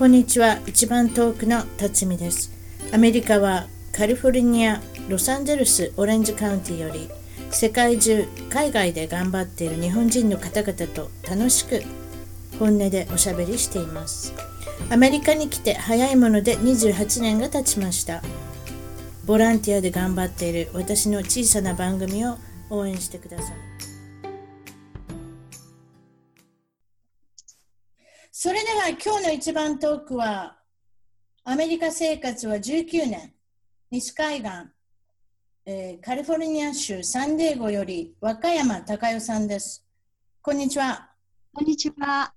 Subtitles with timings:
[0.00, 0.60] こんにちは。
[0.66, 2.50] 一番遠くの辰巳です。
[2.90, 4.80] アメリカはカリフォルニア
[5.10, 7.10] ロサンゼルスオレンジカウンティより
[7.50, 11.82] 世界中海外で頑張っている日本人の方々と楽しく
[12.58, 14.32] 本音でおしゃべりしています。
[14.88, 18.22] アメリカに来て早いもので28年が経ちました。
[19.26, 22.38] ボランティアで頑張っている私の小さな番組を
[22.70, 23.89] 応援してください。
[28.42, 30.56] それでは今日の一番トークは
[31.44, 33.34] アメリカ生活は19年。
[33.90, 34.50] 西海岸、
[35.66, 39.84] えー、カリフォルニア州サンディエゴより和歌山孝代さんです。
[40.40, 41.10] こんにちは。
[41.52, 42.32] こんにちは。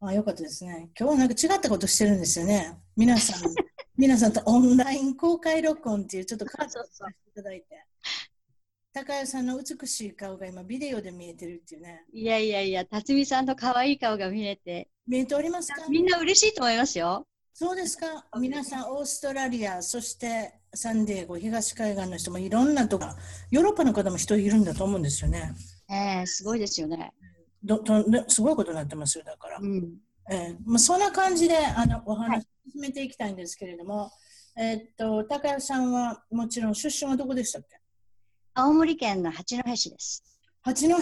[0.00, 0.88] あよかったですね。
[0.98, 2.78] 今日なんか違ったことしてるんですよね。
[2.96, 3.42] 皆さん
[3.98, 7.66] 皆さんとオンライン公開録音っていうちょっとカードさせていただいて
[8.96, 12.06] 高谷さんの美しい顔が今ビデオで見えてるっていうね。
[12.14, 14.88] いやいやいや、辰巳さんの可愛い顔が見えて。
[15.06, 15.82] 見えておりますか？
[15.90, 17.26] みんな嬉しいと思いますよ。
[17.52, 18.24] そうですか？
[18.40, 23.04] 皆さん、オーストラリア、そしてサンディエゴ、東海岸の人もいろんなとこ、
[23.50, 25.52] ヨーロッパの方も人いるんだと思うんですよね。
[25.90, 27.12] えー、すごいですよね。
[27.62, 29.58] どとすごいことになってますよ、だから。
[29.60, 29.92] うん、
[30.30, 32.40] えー、まあ、そんな感じであのお話を
[32.72, 34.10] 進めていきたいんですけれども、はい、
[34.64, 37.78] えー、っと、高谷さんはもちろん出身はどこでしたっけ？
[38.58, 40.24] 青森県の八戸市です。
[40.62, 40.96] 八戸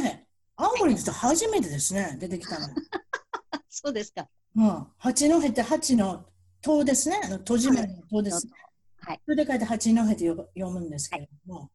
[0.56, 2.66] 青森って初めてですね、出てきたの。
[3.70, 4.28] そうですか。
[4.56, 6.26] うん、八戸って八の
[6.60, 8.52] 塔ですね、あの戸締めの塔です、ね。
[8.96, 9.20] はい。
[9.24, 11.70] それで書いて八戸って読むんですけれども、はい、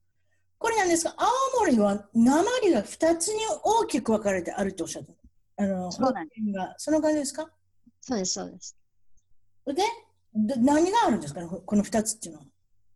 [0.57, 5.63] これなんですか、青森は鉛が二つに大きく分かれてあるとおっしゃった。
[5.63, 6.35] あのそうなんで
[6.77, 7.49] すその感じですか？
[8.01, 8.75] そうです、そうです。
[9.65, 9.83] で、
[10.33, 12.45] 何があるんですか、ね、この二つっていうのは。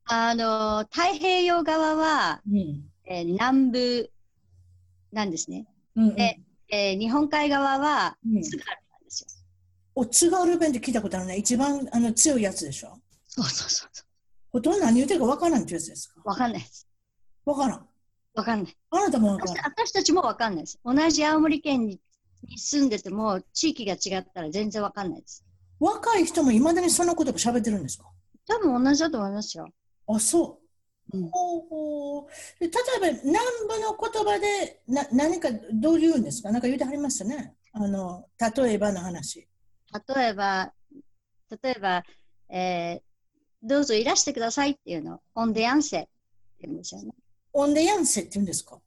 [0.06, 4.12] あの、太平洋側は、うん、えー、南部
[5.12, 5.68] なんですね。
[5.96, 9.28] うんうん、で、えー、日本海側は津軽なんですよ。
[9.96, 11.38] お津軽弁って聞いたことあるね。
[11.38, 13.00] 一番あの強いやつでしょ？
[13.28, 14.06] そうそうそうそう。
[14.52, 16.22] ほとんど何言ってるか分からんってやつですか？
[16.26, 16.88] 分かんないです。
[17.46, 17.88] 分からん。
[18.34, 18.78] 分かんない。
[18.90, 19.64] あなたも分かんない。
[19.66, 20.80] 私たちも分かんないです。
[20.84, 22.00] 同じ青森県に
[22.58, 25.46] 住んでても、地域が違ったら全然分かんないです。
[25.80, 28.06] 若い人もいまだにそんなこと喋ってるんですか？
[28.48, 29.70] 多分同じだと思いますよ。
[30.08, 30.60] あ、そ
[31.12, 31.18] う。
[31.18, 32.28] うん、ほう
[32.62, 33.34] 例えば南
[33.68, 36.50] 部の言葉でな何かどう言うんですか？
[36.52, 37.56] 何か言うてはりましたね。
[37.74, 38.26] あの
[38.56, 39.48] 例えばの話。
[40.16, 40.74] 例えば、
[41.62, 42.04] 例えば、
[42.50, 43.02] えー、
[43.62, 46.10] どうぞいらしてくださいっていうのを、オンデヤンセって
[46.62, 47.12] 言うんですよね。
[47.52, 48.80] オンデヤンセって言うんですか？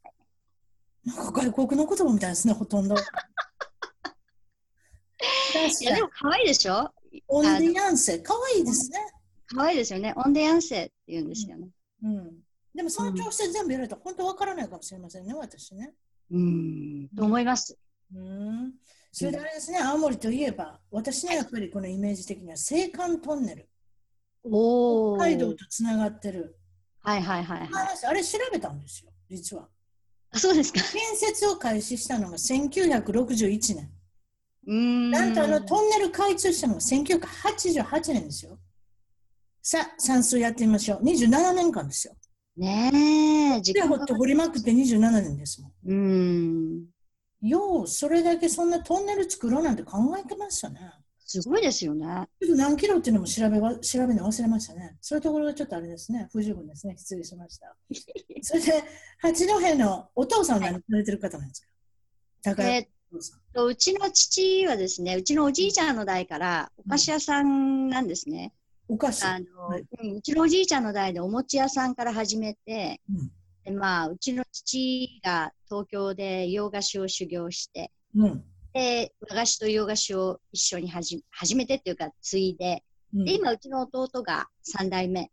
[1.04, 2.96] なんか外国の言葉みたいですね、ほとんど。
[5.80, 6.90] いやでも可愛いでしょ？
[7.28, 8.98] オンデヤンセ、可愛いですね。
[9.46, 10.12] 可愛いですよね。
[10.16, 11.68] オンデヤンセって言うんですよね。
[12.02, 12.32] うん。
[12.74, 15.94] でもその調子で全部やられたら本当わからないかもしれませんね、私ね。
[16.30, 17.08] うん。
[17.16, 17.78] と思います。
[18.14, 18.74] うん。
[19.12, 23.68] それであれですね、青森といえば、私ね、やっぱりこのイメージ的には青函トンネル。
[24.44, 26.58] お北海道とつながってる。
[27.00, 27.68] はいはいはい、はい、
[28.04, 29.68] あれ調べたんですよ、実は。
[30.32, 30.80] あそうですか。
[30.80, 33.90] 建設を開始したのが1961年。
[34.66, 38.58] うんなんとあのトンネル開通したのが1988年ですよ。
[39.68, 41.02] さあ、算数やってみましょう。
[41.02, 42.14] 27年間ですよ。
[42.56, 45.72] ねえ、時間で、掘りまくって27年ですもん。
[45.90, 46.84] うん。
[47.42, 50.92] よう、それだけそんなトンネル作ろうなんて考えてましたね。
[51.18, 52.06] すごいですよね。
[52.40, 54.96] ちょっと何キロっていうのも調べ調べるの忘れましたね。
[55.00, 56.28] そういうところがちょっとあれですね。
[56.30, 56.94] 不十分ですね。
[56.96, 57.74] 失礼しました。
[58.42, 58.84] それで、
[59.18, 61.68] 八戸のお父さんは何されてる方なんですか、
[62.42, 68.52] 高えー、うちの父はですね、うちのおじいちゃんの代からお菓子屋さんなんですね。
[68.88, 69.24] お菓子。
[69.24, 73.30] あの、はい、うちのおじいちゃんの代でお餅屋さんから始めて、うん、
[73.64, 81.22] でまあ、うちの父が東京で洋菓子を修行して、うん、で和菓子と洋菓子を一緒に始
[81.54, 82.82] めてっていうか継いで
[83.14, 85.30] うん、で今うちの弟が3代目。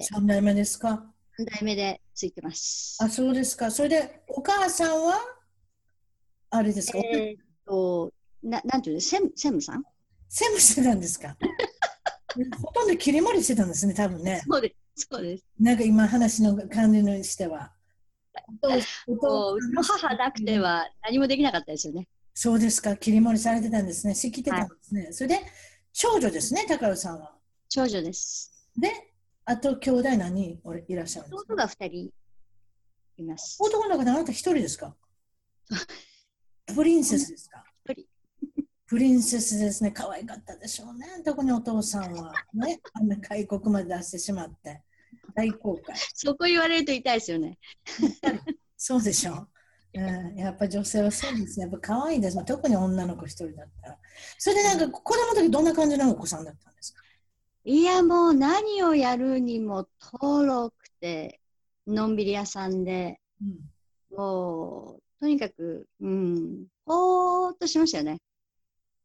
[0.00, 1.04] 3代目ですか
[1.38, 2.96] ？3代目でついてます。
[3.00, 3.68] あそうですか。
[3.72, 5.20] それでお母さんは
[6.50, 6.98] あれですか？
[6.98, 8.12] えー、っと
[8.44, 9.00] ななんていうの？
[9.00, 9.82] 専務さん？
[10.28, 11.36] 専務してたんですか？
[12.60, 14.42] ほとんど切り盛りしてたんですね、多分ね。
[14.48, 15.06] そうです。
[15.10, 15.44] そうです。
[15.58, 17.72] なんか今話の感じにしては。
[18.58, 22.08] うちの母なくては何もできなかったですよね。
[22.34, 24.14] そうですか、切り盛りされてたんですね。
[24.14, 25.04] 仕切ってたんですね。
[25.04, 25.40] はい、それで、
[25.92, 27.36] 長女ですね、高尾さんは。
[27.68, 28.70] 長女です。
[28.78, 28.90] で、
[29.44, 31.52] あと兄弟何人いらっしゃるんですか？
[31.54, 32.12] 弟が2人
[33.18, 33.58] います。
[33.60, 34.94] 男の中であなた1人ですか？
[36.74, 37.64] プリンセスですか？
[38.92, 39.90] プリンセスですね。
[39.90, 41.06] 可愛かったでしょうね。
[41.24, 42.30] 特にお父さんは。
[42.52, 42.78] ね。
[42.92, 44.82] あんな開国まで出してしまって。
[45.34, 45.96] 大公開。
[46.12, 47.58] そこ言われると痛いですよね。
[48.76, 49.48] そうでしょう。
[49.94, 51.62] うん、やっぱ女性はそうですね。
[51.62, 52.44] やっぱ可愛いです。
[52.44, 53.98] 特に女の子一人だったら。
[54.36, 57.02] それでなんか子供の時どんな感じのお子さんだったんですか？
[57.64, 59.88] いやもう何をやるにも
[60.20, 61.40] とろくて、
[61.86, 68.18] のんびり屋さんで、うん、もうとにかく、うん、ぽーっとしましたよね。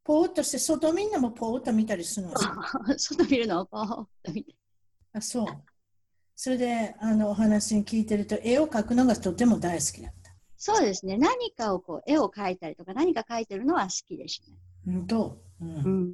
[0.07, 2.33] ぽーっとして、外みんなもぽーっと見たりするの
[2.97, 3.63] 外見るの？
[3.63, 4.55] をぽーっと見て。
[5.11, 5.47] あ、そう。
[6.33, 10.33] それで、あの、お話に聞いてると、絵を描くのがとても大好きだった。
[10.55, 11.17] そうですね。
[11.17, 14.57] 何かをこう、絵を描いたりとか、何か描いてるのは好きでしたね。
[14.87, 15.43] うんと。
[15.59, 15.75] うん。
[15.75, 16.13] うん、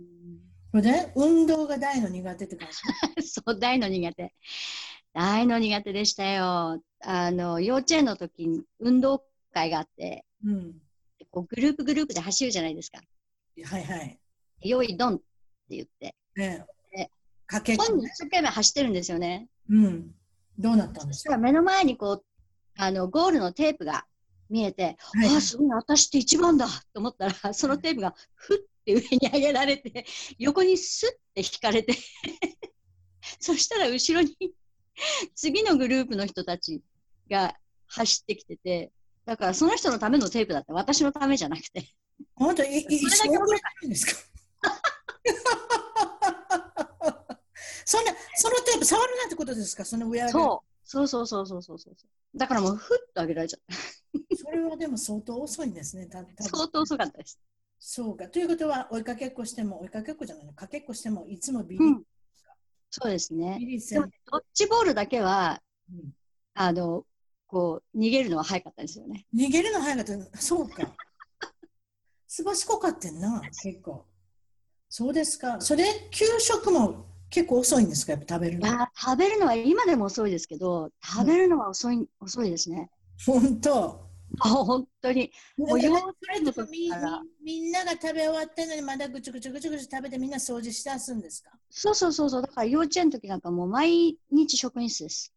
[0.71, 2.67] それで、運動が大の苦手って感
[3.21, 3.21] じ？
[3.29, 4.33] そう、大の苦手。
[5.13, 6.81] 大の苦手でしたよ。
[7.01, 10.81] あの、幼稚園の時に運動会があって、うん、
[11.29, 12.99] こうグループグループで走るじゃないですか。
[13.61, 14.19] はいはい。
[14.61, 15.23] 用意ドンって
[15.69, 16.15] 言って。
[16.35, 16.65] ね
[16.97, 17.09] え。
[17.45, 19.47] かけ本人一生懸命走ってるんですよね。
[19.69, 20.11] うん。
[20.57, 21.37] どうなったんですか？
[21.37, 22.25] 目の前にこう、
[22.77, 24.05] あの、ゴールのテープが
[24.49, 30.05] 見えて、はい、ああ、すごい、私って一番だと思ったら、そのテープがふって上に上げられて、
[30.39, 31.93] 横にスッて引かれて
[33.39, 34.35] そしたら後ろに
[35.35, 36.81] 次のグループの人たち
[37.29, 37.55] が
[37.87, 38.91] 走ってきてて、
[39.25, 40.73] だからその人のためのテープだった。
[40.73, 41.87] 私のためじゃなくて。
[42.35, 44.13] 本当、い、一緒に覚えてるんですか？
[47.85, 49.85] そんな、そのテープ触るなってことですか？
[49.85, 50.69] その上そう。
[50.85, 51.95] そうそうそうそうそうそう。
[52.35, 53.61] だからもう、ふっと上げられちゃっ
[54.29, 54.35] た。
[54.35, 56.07] それはでも相当遅いんですね。
[56.07, 57.39] た相当遅かったです。
[57.79, 58.27] そうか。
[58.27, 62.03] ということは、追いかけっこしても、追いかけっこじゃないの、かけっこしても、いつもビリ、うん、
[62.89, 63.57] そうですね。
[63.59, 65.61] ビリでもドッジボールだけは、
[65.91, 66.11] うん、
[66.53, 67.05] あの、
[67.47, 69.25] こう、逃げるのは早かったですよね。
[69.35, 70.37] 逃げるの早かった。
[70.41, 70.95] そうか。
[72.35, 74.07] すばしこかってんな、結構。
[74.89, 75.61] そうですか。
[75.61, 78.13] それ、給食も結構遅いんですか？
[78.13, 78.67] 食べるの？
[78.67, 82.89] いや、食べるのは今でも遅いですけど、食べるのは遅い、うん、遅いですね。
[83.23, 84.09] 本当？
[84.39, 85.31] 本当に。
[85.59, 91.51] もう幼稚園の時からみんなが食べ終わったのにまだぐちゅぐちゅぐちゅぐちゅ食べてみんな掃除してすんですか？
[91.69, 92.41] そうそうそうそう。
[92.41, 95.31] だから幼稚園の時なんかもう毎日職員室です。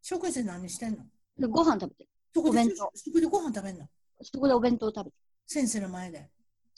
[0.00, 1.04] 職員室何してんの？
[1.38, 2.08] で、ご飯食べてる。
[2.34, 3.86] そこで、そこでご飯食べんの？
[4.22, 5.12] そこでお弁当食べてる。
[5.46, 6.30] 先生の前で。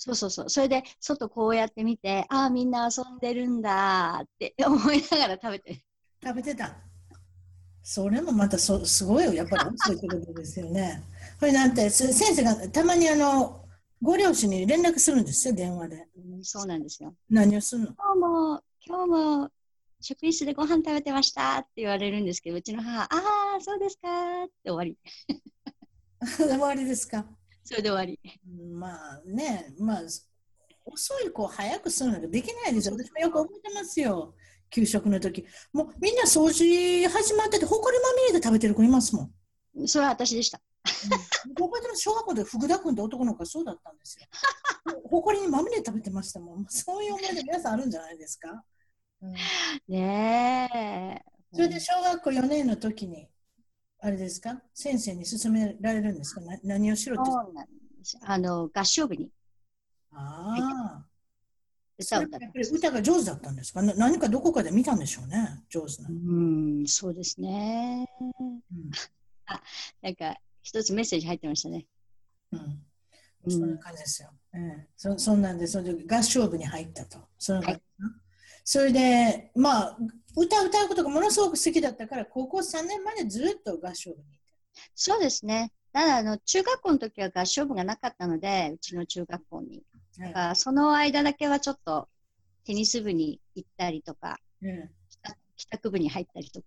[0.03, 0.49] そうそうそう。
[0.51, 5.85] それで、外こうやって見て、ああ、みんな遊んでるんだって 思いながら食べて
[6.25, 6.75] 食べてた。
[7.83, 9.35] それもまたそすごいよ。
[9.35, 11.03] やっぱりそういうことですよね。
[11.39, 13.63] これなんて、先生がたまにあの、
[14.01, 16.09] ご両親に連絡するんですよ、電話で。
[16.17, 17.15] うん、そうなんですよ。
[17.29, 17.95] 何をするの？
[17.95, 19.07] 今日も、今日
[19.43, 19.51] も
[20.01, 23.09] 職員室でご飯食べてましたって言われるんですけど、うちの母、あ
[23.59, 24.09] あ、そうですか
[24.45, 24.97] って終わり。
[26.39, 27.27] 終わりですか？
[27.65, 28.19] それで終わり。
[28.73, 30.01] まあね、まあ、
[30.85, 32.95] 遅い子早くするのができないですよ。
[32.95, 34.35] 私もよく覚えてますよ。
[34.71, 35.45] 給食の時。
[35.73, 39.31] もうみんな掃除始まってて、ほこりまみれで食べてる子いますも
[39.77, 39.87] ん。
[39.87, 40.61] それは私でした。
[41.47, 42.03] うん、覚えてます。
[42.03, 44.27] 小学校で福田君って男の子がそうだったんですよ。
[45.09, 46.67] ほこりにまみれ食べてましたもん。
[46.69, 48.65] そういう思い出皆さんあるんじゃないですか
[49.89, 51.31] ねえ。
[51.53, 53.29] それで小学校4年の時に、
[54.03, 54.63] あれですか？
[54.75, 56.41] 先生に勧められるんですか？
[56.65, 57.31] 何をしろって
[58.23, 59.31] あの、合唱部に。
[60.13, 60.55] あ
[61.05, 61.07] あ。
[62.73, 63.83] 歌が上手だったんですか？
[63.83, 65.63] 何かどこかで見たんでしょうね？
[65.69, 66.09] 上手な。
[66.09, 68.07] うん、そうですね。
[68.21, 68.61] うん、
[69.47, 69.63] あ、
[70.01, 71.87] なんか、一つメッセージ入ってましたね。
[72.53, 72.83] うん。
[73.51, 74.31] そんな感じですよ。
[74.55, 77.19] ええ、そそんなんで、それで合唱部に入ったと。
[77.39, 77.83] そのはい
[78.73, 79.99] それで、まあ、
[80.37, 84.39] 歌歌うことがものすごく好きだったから、高校3年までずっと合唱部にいて。
[84.95, 85.73] そうですね。
[85.93, 89.83] ただ、あの、中学校の時は合唱部がなかったので、うちの中学校に。
[90.19, 92.09] だから、その間だけはちょっと、
[92.65, 94.89] テニス部に行ったりとか、うん、
[95.57, 96.67] 帰宅部に入ったりとか、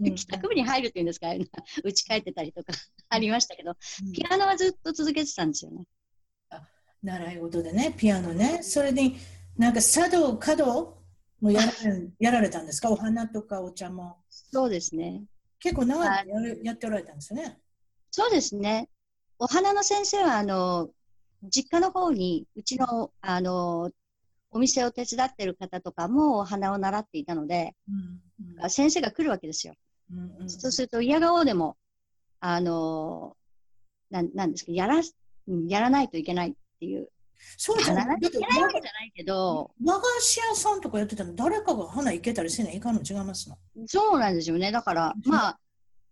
[0.00, 1.28] うん、 帰宅部に入るっていうんですか、
[1.84, 2.72] 打ち帰ってたりとか
[3.10, 5.84] ありましたけど、うん、ピアノはずっと続けてたんですよね。
[6.50, 6.68] あ
[7.00, 8.60] 習い事でね、ピアノね。
[8.64, 9.18] それに、
[9.56, 11.03] なんか茶道、華道
[11.40, 11.72] もうやら
[12.18, 12.90] やられたんですか？
[12.90, 14.16] お花とかお茶も。
[14.30, 15.24] そうですね。
[15.58, 17.58] 結構長くややっておられたんですよね。
[18.10, 18.88] そうですね。
[19.38, 20.90] お花の先生は、あの、
[21.42, 23.90] 実家の方に、うちの、あの、
[24.50, 29.74] お店を手伝ってる方とかもお花を習っていたので、うんうん、先生が来るわけですよ。
[30.12, 31.76] うんうん、そうすると、嫌顔でも、
[32.40, 33.36] あの、
[34.10, 35.00] ななんですか、やら、
[35.66, 37.08] やらないといけないっていう
[37.56, 38.20] そうじゃない。
[38.20, 44.72] だって、和菓子屋さんとかやってたら、誰かが花いけたりせないかんの違いますのそうなんですよね。
[44.72, 45.58] だから、まあ、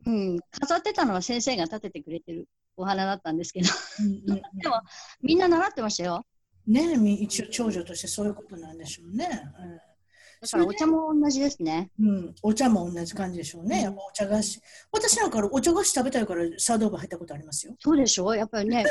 [0.07, 3.69] うん、飾ってたのは先生が立ててくれてるお花だったんですけど、
[4.27, 4.81] でも、
[5.23, 6.25] みんな習ってましたよ。
[6.67, 9.27] ね一応長女としてそういうことなんでしょうね。
[9.59, 11.91] うん、だからお茶も同じですね。
[12.01, 13.83] うん、お茶も同じ感じでしょうね。
[13.83, 14.61] やっぱお茶菓子。
[14.93, 17.75] 私なんかお茶菓子食べたいからサードーバー入ったことありますよ。
[17.81, 18.33] そうでしょ？
[18.35, 18.85] やっぱりね。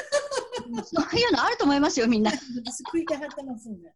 [0.84, 2.32] そういうのあると思いますよ、みんな。
[2.32, 3.06] 食い。
[3.06, 3.94] 気張ってますんで。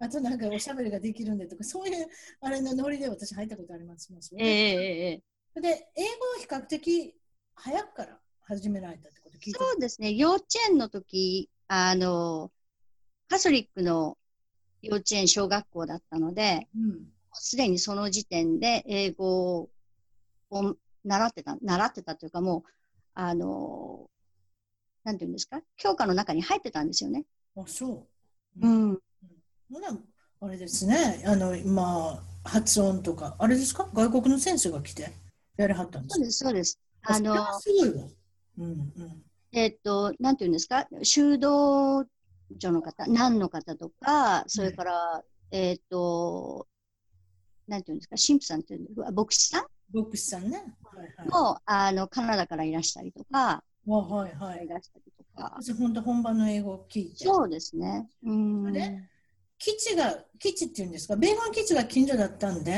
[0.00, 2.02] あとなんかおしゃべりができるんでとか、そうい。
[2.02, 2.06] う
[2.40, 4.20] あれのノリで私入ったことありますもん。
[4.20, 5.22] ねえ
[5.56, 7.14] えー、で、英語は比較的
[7.54, 9.52] 早くから始められたってこと聞い。
[9.52, 10.12] てそうですね。
[10.12, 12.52] 幼稚園の時、あの、
[13.28, 14.16] カソリックの
[14.82, 16.68] 幼稚園、小学校だったので、
[17.32, 19.68] す、で、にその時点で英語
[20.50, 22.28] を習ってた、習ってたとい。
[22.28, 22.70] うかもう、
[23.14, 24.08] あの、
[25.08, 27.24] なんていうんですか、教科の中に入ってたんですよね。
[27.56, 28.06] あ、そ
[28.60, 28.66] う。
[28.66, 28.90] うん。
[28.90, 28.98] うん、
[30.42, 33.88] あれですね、あの、今、発音とか、あれですか？
[33.94, 35.10] 外国の先生が来て
[35.56, 36.78] やりはったんですそうです、そうです。
[37.04, 38.04] あの、すごいわ。
[38.58, 39.24] うんうん。
[39.52, 42.04] えっと、なんていうんですか、修道
[42.58, 46.66] 女の方、何の方とか、それから、えっ、と、
[47.66, 49.66] なんていうんですか、神父さんっていう牧師さん？
[49.90, 50.58] 牧師さんね。
[50.84, 53.64] はいはい、もあのカナダからいらしたりとか、
[53.96, 55.58] はいはい、いらしたりとか。
[55.78, 57.24] 本当本場の英語を聞いて。
[57.24, 58.08] そうですね。
[58.24, 58.72] うん。
[58.72, 59.08] で、
[59.58, 62.72] 基地が、基地っていうんですか、米軍基地が近所だったんで、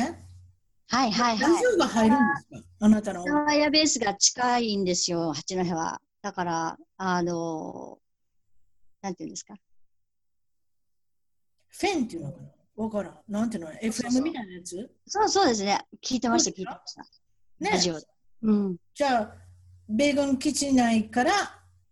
[0.93, 1.53] はいはいはい。
[1.53, 2.25] ラジオが入るんで
[2.59, 2.69] すか？
[2.81, 3.53] あなたの。
[3.53, 6.01] エアベースが近いんですよ、八戸は。
[6.23, 7.99] だから、あの、
[9.03, 9.55] なんていうんですか？
[11.69, 12.49] フェンっていうのかな？
[12.77, 13.19] わからん。
[13.29, 14.91] なんていうの ?FM みたいなやつ？
[15.07, 15.79] そうそうですね。
[16.05, 17.03] 聞いてました、聞いてました。
[17.61, 17.71] ね。
[17.71, 18.07] ラジオで。
[18.43, 18.77] うん。
[18.95, 19.35] じゃあ、
[19.91, 21.33] 米軍基地内から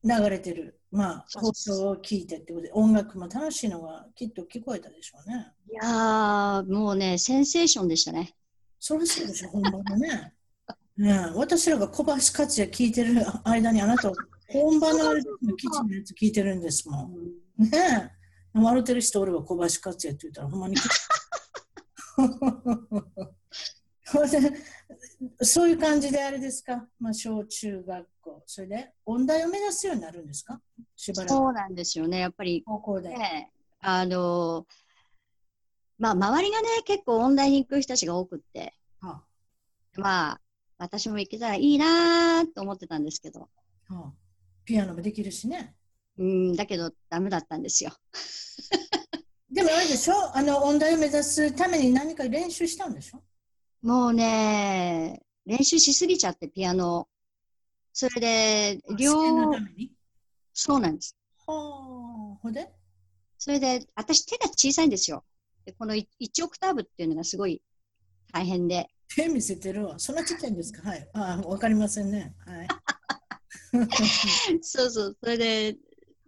[0.05, 5.53] 流れてる、まあ、放送を聞いてってことで、音楽も楽しいのがきっと聞こえたでしょうね。
[5.71, 8.37] いやー、もうね、センセーションでしたね。
[8.79, 10.33] それそうでしょ、本番のね。
[10.97, 14.13] ね私らが小橋克也聞いてる間にあなた
[14.49, 15.15] 本場の
[15.57, 17.15] 基地のやつ聞いてるんですもん。
[17.59, 17.71] ね
[18.15, 18.19] え。
[18.55, 20.77] 笑ってる人俺は小橋克也って言ったらほんまに。
[25.43, 30.61] そういう感じであれですか、まあ、小中学校、それで音大を目指すようになるんですか？
[30.97, 31.31] しばらく。
[31.31, 32.63] そうなんですよね、やっぱり。
[32.65, 33.11] 高校で。
[33.11, 34.67] ね、あの、
[35.99, 39.23] まあ、周りがね、結構音大に行く人たちが多くって、は
[39.97, 40.41] あ、まあ、
[40.79, 43.41] 私も行けたらいいなと思ってたんですけど。
[43.41, 43.49] は
[43.91, 44.13] あ、
[44.65, 45.75] ピアノもできるしね。
[46.19, 47.93] うん、だけどダメだったんですよ。
[49.51, 50.37] でもあれでしょ？
[50.37, 53.23] あの音大を目指すために何か練習したんでしょ？
[53.83, 57.09] もうね、練習しすぎちゃって、ピアノ。
[57.93, 59.13] それで、両、
[60.53, 61.17] そうなんです。
[61.47, 62.69] はあ、ほで？
[63.39, 65.25] それで、私手が小さいんですよ。
[65.65, 66.07] でこの1
[66.45, 67.63] オクターブっていうのがすごい
[68.33, 68.89] 大変で。
[69.15, 69.99] 手見せてるわ。
[69.99, 70.89] そんなちっちゃいんですか？
[70.89, 71.09] はい。
[71.13, 72.35] あわかりませんね。
[72.47, 72.69] はい。
[74.63, 75.17] そうそう。
[75.23, 75.77] それで。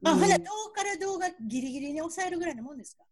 [0.04, 0.34] あ、ほ、うん、動
[0.74, 3.02] から動画ギリギリに抑えるぐらいのもんですか？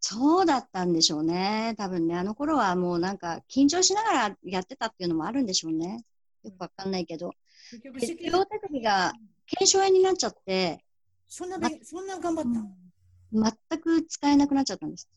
[0.00, 1.74] そうだったんでしょうね。
[1.76, 6.04] 多分ね、あの頃はもうなんか緊張しながらやってたっていうのもあるんでしょうね。
[6.42, 7.34] よくわかんないけど。
[8.24, 9.12] 両手首が
[9.46, 10.84] 腱鞘炎になっちゃって。
[11.28, 15.08] そんな、ま、そんな頑張った、うん、全く使えなくなっちゃったんです。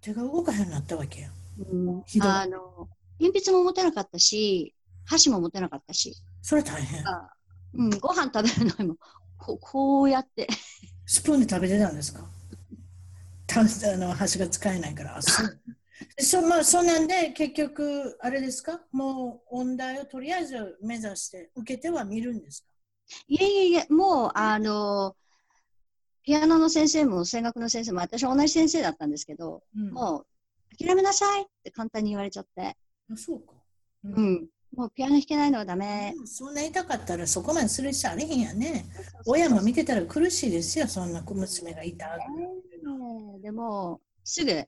[0.00, 1.30] 手が動かへんなったわけや。
[1.70, 2.88] うん、あの、
[3.20, 4.74] 鉛筆も持てなかったし、
[5.06, 6.14] 箸も持てなかったし。
[6.42, 7.04] それ大変。
[7.74, 8.96] うん、ご飯食べるのにも、
[9.38, 10.48] ここうやって。
[11.06, 12.20] スプーンで食べてたんですか？
[12.20, 12.26] た
[13.56, 15.20] あの箸が使えないから。
[16.20, 18.80] そまあ、そんなんで結局、あれですか？
[18.92, 22.68] もう音大をとりあえず目指して受けては見るんですか？
[23.26, 25.16] いえいえいえ、もう、あの、
[26.22, 30.26] ピアノの先生も声楽の先生も私同じ先生だったんですけど、うん、も
[30.72, 32.76] う諦めなさいって簡単に言われちゃって。
[33.10, 33.54] あそうか。
[34.04, 36.14] うん、うん、もうピアノ弾けないのはダメ。
[36.24, 38.86] そんな痛かったらそこまでする人あれへんやね。
[39.26, 42.06] 親も見てたら苦しいですよ、そんな小娘がいた。
[42.06, 44.64] えー、でも、すぐ、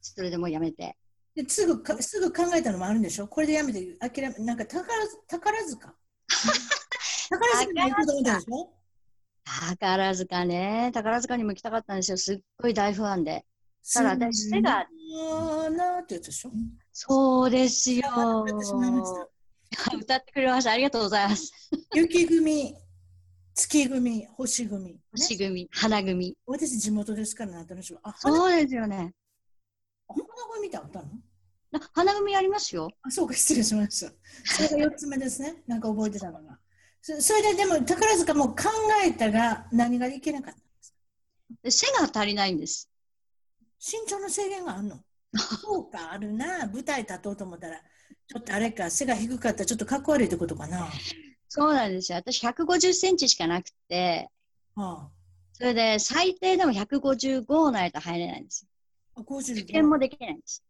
[0.00, 0.96] それでもやめて。
[1.36, 3.26] ですぐかすぐ考えたのもあるんでしょ？
[3.28, 4.84] これでやめて諦め、なんか宝
[5.28, 5.94] 宝塚？
[7.30, 8.72] 宝塚に行くと思ったでしょ？
[9.44, 10.90] 宝塚ね。
[10.94, 12.16] 宝塚にも行きたかったんですよ。
[12.16, 13.44] すっごい大ファンで。
[13.92, 14.86] ただ私、背が。
[15.70, 16.50] なってやつでしょ？
[16.92, 18.02] そうですよ。
[20.00, 20.72] 歌ってくれました。
[20.72, 21.52] ありがとうございます。
[21.94, 22.74] 雪組、
[23.54, 26.36] 月組、星組、ね、星組、花組。
[26.46, 28.00] 私地元ですからね、私は。
[28.02, 29.14] あ、そうですよね。
[30.08, 30.22] 花
[30.54, 32.88] 組見たことあるの花組ありますよ。
[33.02, 34.12] あ、そうか、失礼しました。
[34.44, 35.62] それが4つ目ですね。
[35.66, 36.58] なんか覚えてたのが。
[37.02, 38.64] それででも宝塚も考
[39.04, 40.62] えたが何がいけなかったん
[41.62, 41.98] ですか？
[42.00, 42.88] 背が足りないんです。
[43.80, 45.04] 身長の制限があるの？
[45.60, 46.66] そうか、あるな。
[46.66, 47.82] 舞台立とうと思ったら、
[48.26, 50.88] ちょっとあれか、背が低かったらちょっとかっこ悪いってことかな。
[51.48, 52.18] そうなんですよ。
[52.18, 54.28] 私150センチしかなくて、
[54.74, 55.10] はあ、
[55.52, 58.68] それで最低でも155ないと入れないんですよ。
[59.16, 60.64] あ、50受験もできないんです。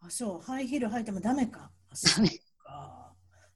[0.00, 1.70] あ、そう、ハイヒール履いてもダメか。
[2.16, 2.30] ダメ。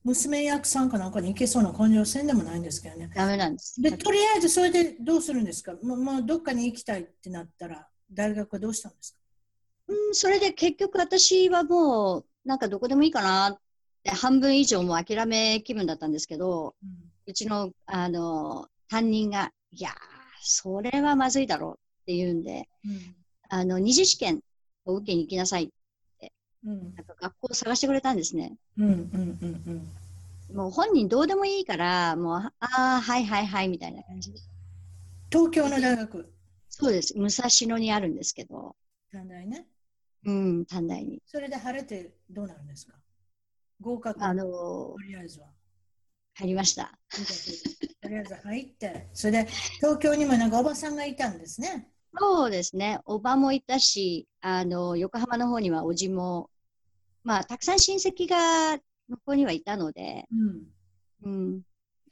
[0.04, 3.10] 娘役さんかなんかに行けそうな感じはせんでもないんですけどね。
[3.14, 3.82] ダメなんです。
[3.82, 5.74] で、とりあえずそれでどうするんですか？
[5.82, 9.18] もう、もうどっかに行きたいってなったら、大学はどうしたんですか？
[9.88, 13.58] うん、それで結局私はもう、なんかどこでもいいかなっ
[14.02, 16.90] て半分以上も諦め気分だったんですけど、うん、
[17.26, 19.90] うちの、あの、担任が、いや
[20.40, 23.16] それはまずいだろうって言うんで、うん、
[23.50, 24.40] あの、二次試験
[24.86, 25.68] を受けに行きなさいっ
[26.18, 26.32] て、
[26.64, 28.56] うん、なんか学校を探してくれたんですね。
[28.78, 29.88] うんうんうん
[30.50, 30.56] うん。
[30.56, 34.38] もう本人どうでもいいから、もう、ああ、はいはいはいみたいな感じで。
[35.30, 36.32] 東京の大学
[36.70, 37.12] そうです。
[37.14, 38.74] 武蔵野にあるんですけど。
[39.12, 39.66] 短大ね。
[40.28, 40.30] う
[40.60, 41.22] ん、短大に。
[41.26, 42.94] それで晴れてどうなるんですか？
[43.80, 45.46] 合格あのー、とりあえずは。
[46.34, 46.92] 入りました。
[48.00, 51.88] とりあえず入って、それで東京にもなんかおばさんがいたんですね。
[52.16, 53.00] そうですね。
[53.06, 56.48] おばもいたし、あの、横浜の方にはおじも、
[57.24, 60.26] まあ、たくさん親戚が向こうにはいたので、
[61.24, 61.30] うん。
[61.30, 61.60] うん、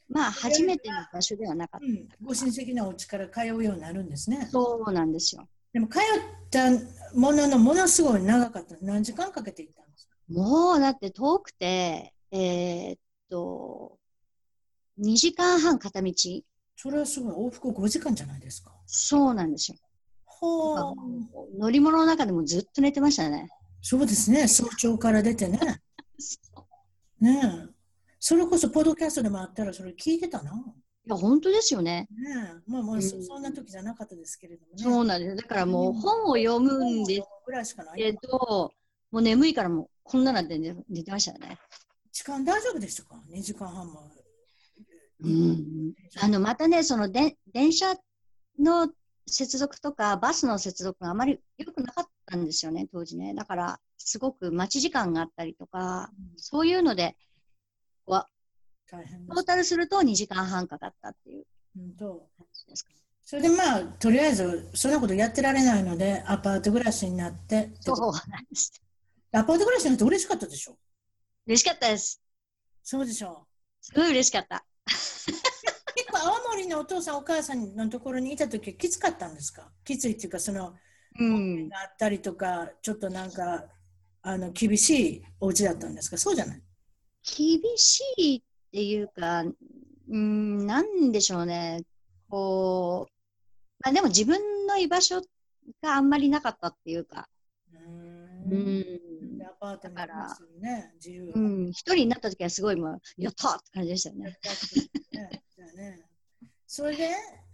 [0.08, 4.48] まあ、初めての場所ではなかった、うん、ご親戚のお家から通うようになるんですね。
[4.50, 5.48] そうなんですよ。
[5.76, 6.02] でも、通っ
[6.50, 6.70] た
[7.14, 8.76] もののものすごい長かった。
[8.80, 10.16] 何時間かけて行ったんですか？
[10.32, 13.98] もう、だって遠くて、えー、っと、
[14.98, 16.14] 2時間半片道。
[16.76, 17.48] それはすごい。
[17.48, 18.72] 往復5時間じゃないですか？
[18.86, 19.76] そうなんですよ。
[20.24, 20.94] ほう。
[21.58, 23.50] 乗り物の中でもずっと寝てましたね。
[23.82, 24.48] そうですね。
[24.48, 25.60] 早朝から出てね。
[27.20, 27.74] ねえ。
[28.18, 30.52] それこそ、ポッドキャストでもあったら、それ聞いてたな。
[31.06, 32.08] いや、本当ですよね。
[32.10, 32.30] ね
[32.66, 32.70] え。
[32.70, 34.82] まあまあ、うん、そんな時じゃなかったですけれどもね。
[34.82, 35.36] そうなんです。
[35.36, 37.22] だからもう、本を読むんで
[37.64, 38.72] すけど、
[39.12, 41.58] もう眠いからもう、こんななんて寝てましたね。
[42.10, 44.10] 時間大丈夫でしたか ?2 時間半も。
[45.20, 45.94] うん。
[46.20, 47.94] あの、またね、そので、電車
[48.58, 48.90] の
[49.26, 53.32] 接続とか、バスの接続があまり良くなかったんですよね、当時ね。
[53.34, 57.16] だから、すごく待ち時間があったりとか、うん、そういうので、
[58.06, 58.28] は、
[58.90, 61.44] 大変トータルすると2時間半かかったっていう
[61.76, 62.96] 感じですかね。
[63.24, 67.72] それでまあ、とりあえず、そんなことやってられないので、アパート暮らしになって。
[67.80, 68.72] そうなんです。
[69.32, 70.78] アパート暮らしになって嬉しかったでしょ？
[71.46, 72.22] 嬉しかったです。
[72.84, 73.30] そうでしょ？
[73.30, 73.46] う。
[73.80, 74.64] すごい嬉しかった。
[74.86, 79.72] 結構青森のお父さんお母さんのところにいた時はきつかったんですか？
[79.84, 80.74] きついっていうかその、
[81.18, 83.64] うん、があったりとかちょっとなんか
[84.22, 86.16] あの厳しいお家だったんですか？
[86.16, 86.62] そうじゃない？
[87.24, 89.44] 厳しいっていうか、
[90.08, 91.82] うん、なんでしょうね。
[92.28, 93.12] こう、
[93.84, 95.20] まあでも自分の居場所
[95.82, 97.28] があんまりなかったっていうか。
[97.72, 98.26] うん。
[98.48, 101.32] うん、アパートから、ね、自由。
[101.34, 104.38] うん、一人になった時はすごいもう、やったって感じでしたよね。
[105.76, 106.04] ね
[106.66, 107.10] それで、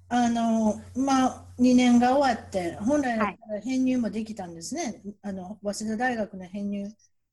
[0.08, 4.82] あの、まあ、2年が終わって、本来だったら編入もできたんですね。
[4.82, 6.88] はい、あの、早稲田大学の編入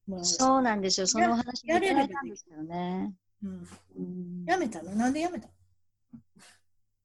[0.08, 0.24] も。
[0.24, 1.08] そうなんですよ。
[1.08, 3.14] その話やれるんですよね。
[3.44, 3.68] うん。
[3.98, 4.94] うん、やめたの？
[4.96, 5.48] なんでやめた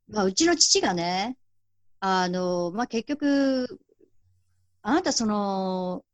[0.09, 1.37] まあ、うちの父がね、
[2.01, 3.81] あの、まあ、結局、
[4.83, 6.05] あなたその、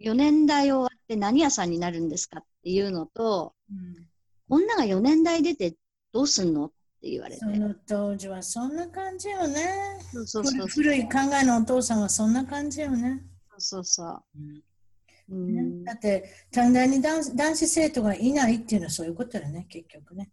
[0.00, 4.08] 4年代終わって何屋さんになるんですかっていうのと、うん、
[4.48, 5.74] 女が4年代出て
[6.12, 6.68] どうすんのっ
[7.00, 7.40] て言われて。
[7.40, 9.98] その当時はそんな感じよね。
[10.12, 13.22] そうそうそう古い考えのお父さんはそんな感じよね。
[13.50, 14.22] そうそうそう。
[14.36, 14.62] うん
[15.34, 20.30] ね、だって、短大に男男子生徒がいないっていうのはそういうことだよね、結局ね。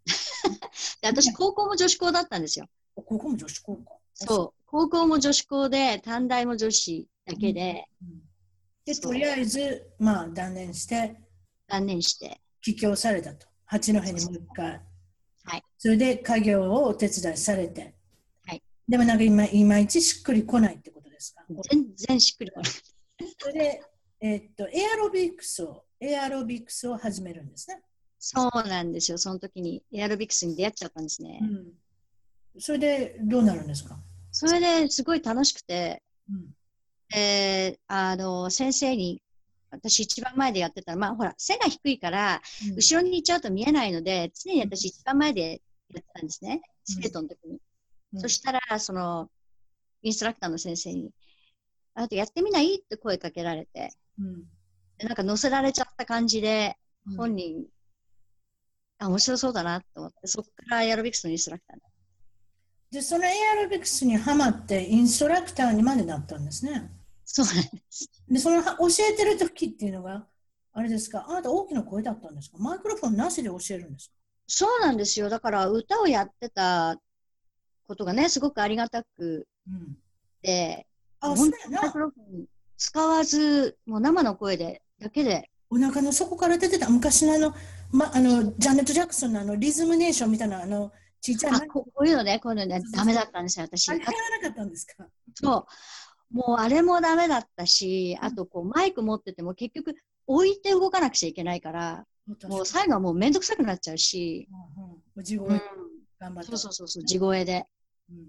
[1.02, 2.68] で 私、高校も女子校だったんですよ。
[2.96, 3.94] 高校も女子校か。
[4.14, 4.62] そう。
[4.66, 7.88] 高校も女子校で、短大も女子だけで。
[8.02, 8.22] うんうん、
[8.86, 11.16] で、とりあえず、まあ、断念して。
[11.68, 12.42] 断念して。
[12.62, 13.48] 帰郷されたと。
[13.66, 14.82] 八戸にもう一回。
[15.44, 15.64] はい。
[15.78, 17.96] それで、家業をお手伝いされて。
[18.44, 18.62] はい。
[18.88, 21.46] でもなんか今、いまいちしっくりこないってことですか？
[21.72, 22.72] 全然しっくりこない。
[23.38, 23.82] それで、
[24.22, 27.82] えっと、エアロビクスを、エアロビクスを始めるんですね。
[28.20, 29.18] そうなんですよ。
[29.18, 31.40] その時にエアロビクスに出会っちゃったんですね。
[31.42, 33.98] うん、それでどうなるんですか？
[34.32, 39.22] それですごい楽しくて、うん、えー、あの、先生に、
[39.72, 45.62] 私一番前でやってたら、まあほら、背が低いから、うん、後ろに行っちゃうと見えないので、常に私一番前で
[45.94, 46.62] やってたんですね。
[46.84, 47.60] 生徒の時に。
[48.16, 49.30] そしたら、その、
[50.02, 51.12] インストラクターの先生に、
[51.94, 52.76] あとやってみない？
[52.76, 54.44] って声かけられて、うん、
[55.08, 56.76] なんか乗せられちゃった感じで、
[57.18, 57.66] 本人、うん、
[59.00, 61.78] あ、面白そうだなと思って、そこからエアロビクスのインストラクター
[62.92, 63.30] で、そのエ
[63.60, 66.92] アロビクスにはまって、インストラクターにまでなったんですね。
[67.24, 68.10] そうなんです。
[68.28, 68.72] で、その教
[69.12, 70.26] えてる時っていうのが、
[70.74, 72.58] あれですか、あなた大きな声だったんですか？
[72.58, 74.16] マイクロフォンなしで教えるんですか？
[74.48, 75.30] そうなんですよ。
[75.30, 76.98] だから歌をやってた
[77.88, 79.48] ことがね、すごくありがたく
[80.42, 80.88] て、
[81.22, 81.82] うん、あ、そうやな。
[81.82, 82.46] マイクロフォン
[82.80, 85.52] 使わず、もう生の声でだけで。
[85.70, 87.54] お腹の底から出てた昔のあの、
[87.92, 93.90] ま、あのジャネット・ジャクソンのあのリズムネーションみたいなあのちっちゃいあこういうのね、こういうのね、ダメだったんですよ、私。
[93.90, 94.12] あれ、なか
[94.50, 95.06] ったんですか？
[95.36, 95.68] そ
[96.32, 96.36] う。
[96.36, 102.06] もうあれもダメだったし、あとこうマイク持ってても結局置いて動かなくちゃいけないから、
[102.48, 104.48] もう最後はもうめんどくさくなっちゃうし。
[105.16, 105.62] うん、地声、
[106.20, 106.56] 頑張って。
[106.56, 107.66] そうそうそう、地声で。
[108.10, 108.28] うん、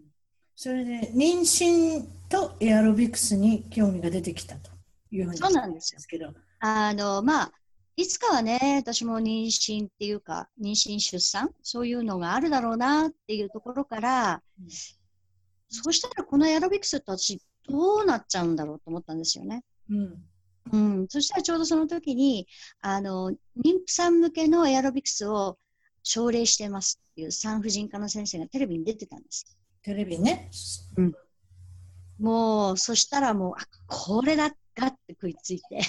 [0.62, 4.70] それで、妊娠とエアロビクスに興味が出てきたと
[5.10, 6.34] いうふうにそうなんですけど。
[6.58, 7.52] あの、まあ、
[7.96, 14.68] いつかはね、私も妊娠っていうか、妊娠出産、そういうのがあるだろうなっていうところから、うん、
[15.70, 19.64] そうしたらこのエアロビクスって私どうなっちゃうんだろうと思ったんですよね。
[19.88, 20.24] うん。
[20.72, 22.46] うん、そしたらちょうどその時に、
[22.82, 23.30] あの、
[23.64, 25.56] 妊婦さん向けのエアロビクスを
[26.02, 29.56] 奨励してますっていう産婦人科の先生がテレビに出てたんです。
[29.82, 30.50] テレビね。
[30.96, 31.14] うん。
[32.18, 35.80] もう、そしたらもう、あ、これだがって食いついて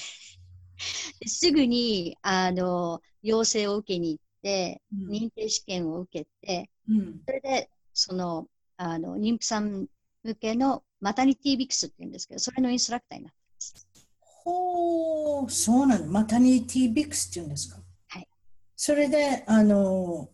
[1.27, 9.87] すぐに、あの、要請を受けに行って、うん、認定試験を受けて、うん、それで、その、あの、妊婦さん
[10.23, 13.87] 向けのマタニティビクスって言うんですけど、それのインストラクターになってます。
[14.21, 16.07] ほう、そうなの。
[16.07, 17.81] マタニティビクスって言うんですか？
[18.07, 18.27] はい。
[18.75, 20.29] それで、あの、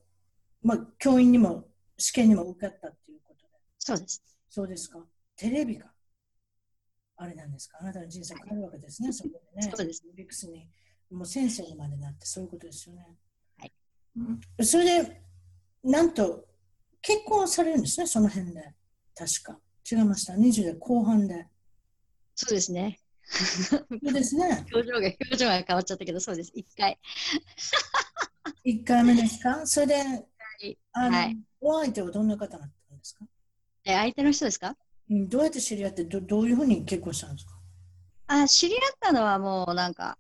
[0.62, 1.66] まあ、教員にも、
[1.98, 3.07] 試験にも受かったって。
[3.88, 4.22] そうです。
[4.50, 5.00] そうですか。
[5.38, 5.92] テレビが。
[7.16, 9.72] あれなんですかあなたの人生変わるわけですね、そこでね。
[9.76, 10.04] そうです。
[10.14, 10.70] ビクスに、
[11.10, 13.18] もう先生にまでなって、そういうことですよね。
[13.58, 13.74] はい。
[14.18, 15.22] うん、それで、
[15.84, 16.46] なんと、
[17.02, 18.74] 結婚されるんですね、その辺で。
[19.16, 19.60] 確か。
[19.90, 20.34] 違いました。
[20.34, 21.48] 20代後半で。
[22.36, 23.00] そうですね。
[23.24, 24.66] そうですね。
[24.74, 26.52] 表情が、表情が変わっちゃったけど、そうです。
[26.54, 27.00] 一回。
[28.64, 29.66] 一回目ですか？
[29.66, 30.04] それで、 は
[30.62, 33.26] い、あの、はい、お相手はどんな方だったんですか？
[33.90, 34.76] え、相手の人ですか？
[35.10, 37.54] どうやって知り合ってど、どういうふうに結婚したんですか？
[38.28, 40.18] あ知り合ったのはもうなんか、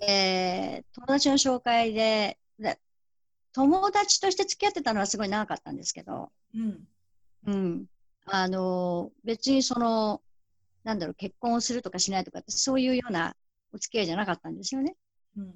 [0.00, 2.78] えー、友達の紹介でで、
[3.52, 6.88] 友達として付き合ってたのはすごい長かったんですけど、うん。
[7.46, 7.86] うん。
[8.24, 10.22] あの、別にその、
[10.82, 13.36] なんだろう、結婚をするとかしないとかって、そういうような
[13.72, 14.94] お付き合いじゃなかったんですよね。
[15.36, 15.54] うん。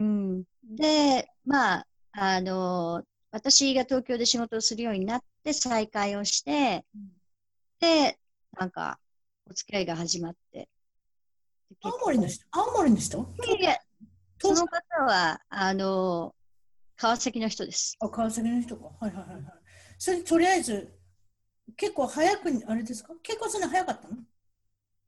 [0.00, 0.42] うん、
[0.76, 7.08] で、まあ、あの、私が東京で仕事をするようになって再会をして、うん
[7.80, 8.16] で、
[8.56, 9.00] なんか、
[9.50, 10.68] お付き合いが始まって。
[11.82, 12.46] 青森の人？
[12.52, 13.18] 青森の人？
[13.58, 13.76] いや
[14.38, 16.34] その方は、あの、
[16.96, 17.96] 川崎の人です。
[17.98, 18.84] あ、川崎の人か。
[18.84, 19.44] はいはいはいはい。
[19.98, 20.94] それとりあえず、
[21.76, 23.12] 結構早くに、あれですか？
[23.22, 24.16] 結婚するの早かったの？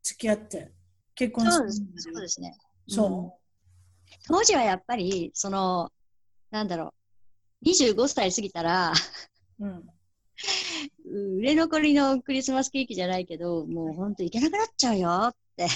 [0.03, 0.73] 付き合って。
[1.15, 2.59] 結婚するそうですね。
[2.89, 3.31] そう、うん、
[4.27, 5.93] 当時はやっぱり、その、
[6.51, 6.93] なんだろう、
[7.64, 8.92] 25歳過ぎたら、
[9.61, 9.85] うん、
[11.38, 15.66] 売れ残りのクリスマスケーキじゃないけど、もう本当行けなくなっちゃうよって。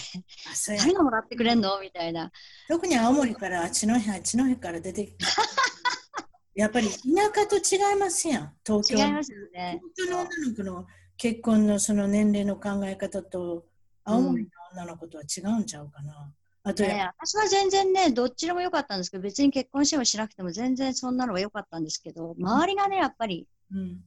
[0.66, 2.30] 誰がもらってくれんのみたいな。
[2.68, 5.26] 特に青森からあっちの辺、あっちの辺から出てきた。
[6.54, 6.94] やっぱり田
[7.34, 8.98] 舎と違いますやん、東京。
[8.98, 9.80] 違いますよね。
[9.96, 13.64] 東京の女の子の結婚のその年齢の考え方と、
[14.04, 16.32] 青森の女の子とは違うんちゃうかな。
[16.62, 24.02] あと、ね、私は全然ね、どっちでもよかったんですけど、別に結婚してもしなくても全然そんなのが良かったんですけど、周りがね、やっぱり、うん、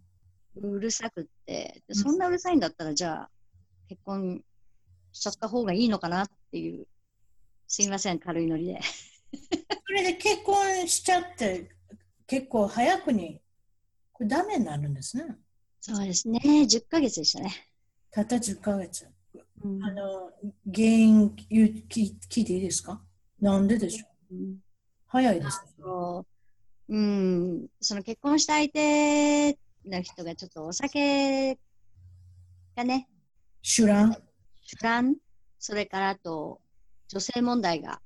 [0.56, 3.30] うるさくって、そんなうるさいんだったら、じゃあ、
[3.90, 4.44] 結婚
[5.12, 6.86] しちゃった方がいいのかなっていう、
[7.68, 8.80] すいません、軽いノリで。
[9.88, 11.72] それで結婚しちゃって、
[12.28, 13.42] 結構早くに、
[14.12, 15.26] これダメになるんですね。
[15.82, 17.52] そうですね、10ヶ月でしたね。
[18.12, 19.08] たった10ヶ月。
[19.64, 20.32] うん、あの、
[20.74, 23.02] 原因聞聞いていいですか？
[23.40, 24.58] なんででしょう、うん、
[25.08, 25.84] 早いです、ね。
[26.90, 31.58] うん、その結婚した相手の人がちょっとお酒
[32.76, 33.08] がね、
[33.64, 34.12] 酒乱
[34.66, 35.16] 酒乱
[35.60, 36.60] それからあと、
[37.08, 38.02] 女性問題が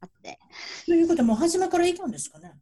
[0.00, 0.38] あって。
[0.86, 2.52] ということはもう初めからいたんですかね？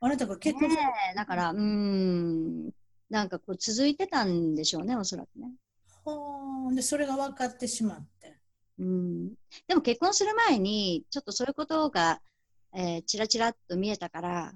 [0.00, 0.76] あなたが結婚ね
[1.16, 2.70] だから、うん、
[3.10, 5.50] なんかこう続いてたんでしょうね、おそらくね。
[6.08, 8.36] はあ、で、それが分かってしまって。
[8.78, 9.28] うん、
[9.66, 12.20] でも結婚する前に、ちょっとそういうことが、
[12.74, 14.52] えー、ちらちらっと見えたから、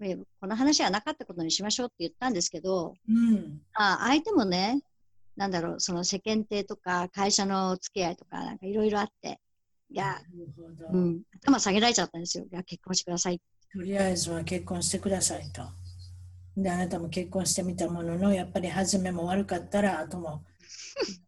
[0.00, 4.80] うん、この話はなかったことにしましょうって言ったんですけど、うん、あ相手もね、
[5.36, 9.38] なんだろう、その世間体とか会社の付き合いとか、なんかいろいろあって、
[9.90, 10.20] いや、
[10.92, 12.44] うん、頭下げられちゃったんですよ。
[12.50, 13.40] いや、結婚してください。
[13.72, 15.62] とりあえずは結婚してくださいと。
[16.56, 20.42] で、あなたも結婚してみたものの、やっぱり初めも悪かったら、あとも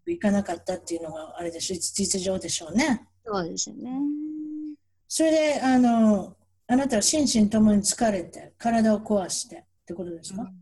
[0.06, 3.06] 行かなかったっていうのがあれでしょ、実情でしょうね。
[3.24, 3.90] そうですよね。
[5.06, 10.54] それで、あの、あなたは心身ともに疲れて、体を壊してってことですか、うん、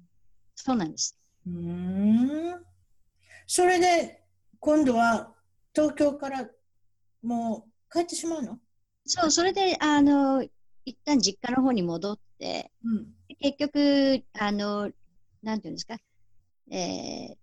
[0.54, 1.18] そうなんです。
[1.46, 2.64] うん。
[3.46, 4.22] それで、
[4.60, 5.32] 今度は
[5.74, 6.48] 東京から
[7.22, 8.58] もう帰ってしまうの？
[9.04, 10.44] そう、それで、あの、
[10.84, 13.06] 一旦実家の方に戻って、うん、
[13.40, 14.90] 結局、あの、
[15.42, 15.98] なんていうんですか、
[16.70, 17.36] えー、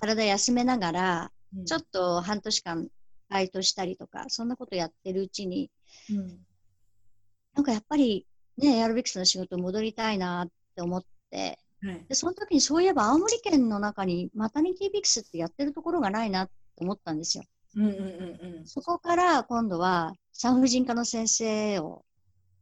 [0.00, 2.88] 体休めながら、うん、ちょっと半年間
[3.28, 5.70] バイトしたりとか、そんなことやってるうちに、
[6.10, 6.38] うん、
[7.54, 17.44] なんかやっぱりね、エアロビクスの仕事戻りたいなって思って、はい、でその時にそういえば青森県の中にマタニティビクスってやってるところがないなって思ったんですよ。
[17.76, 17.98] うんうんうん
[18.58, 22.04] うん、そこから今度は産婦人科の先生を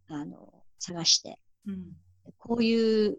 [0.09, 1.93] あの探して、うん、
[2.37, 3.19] こういう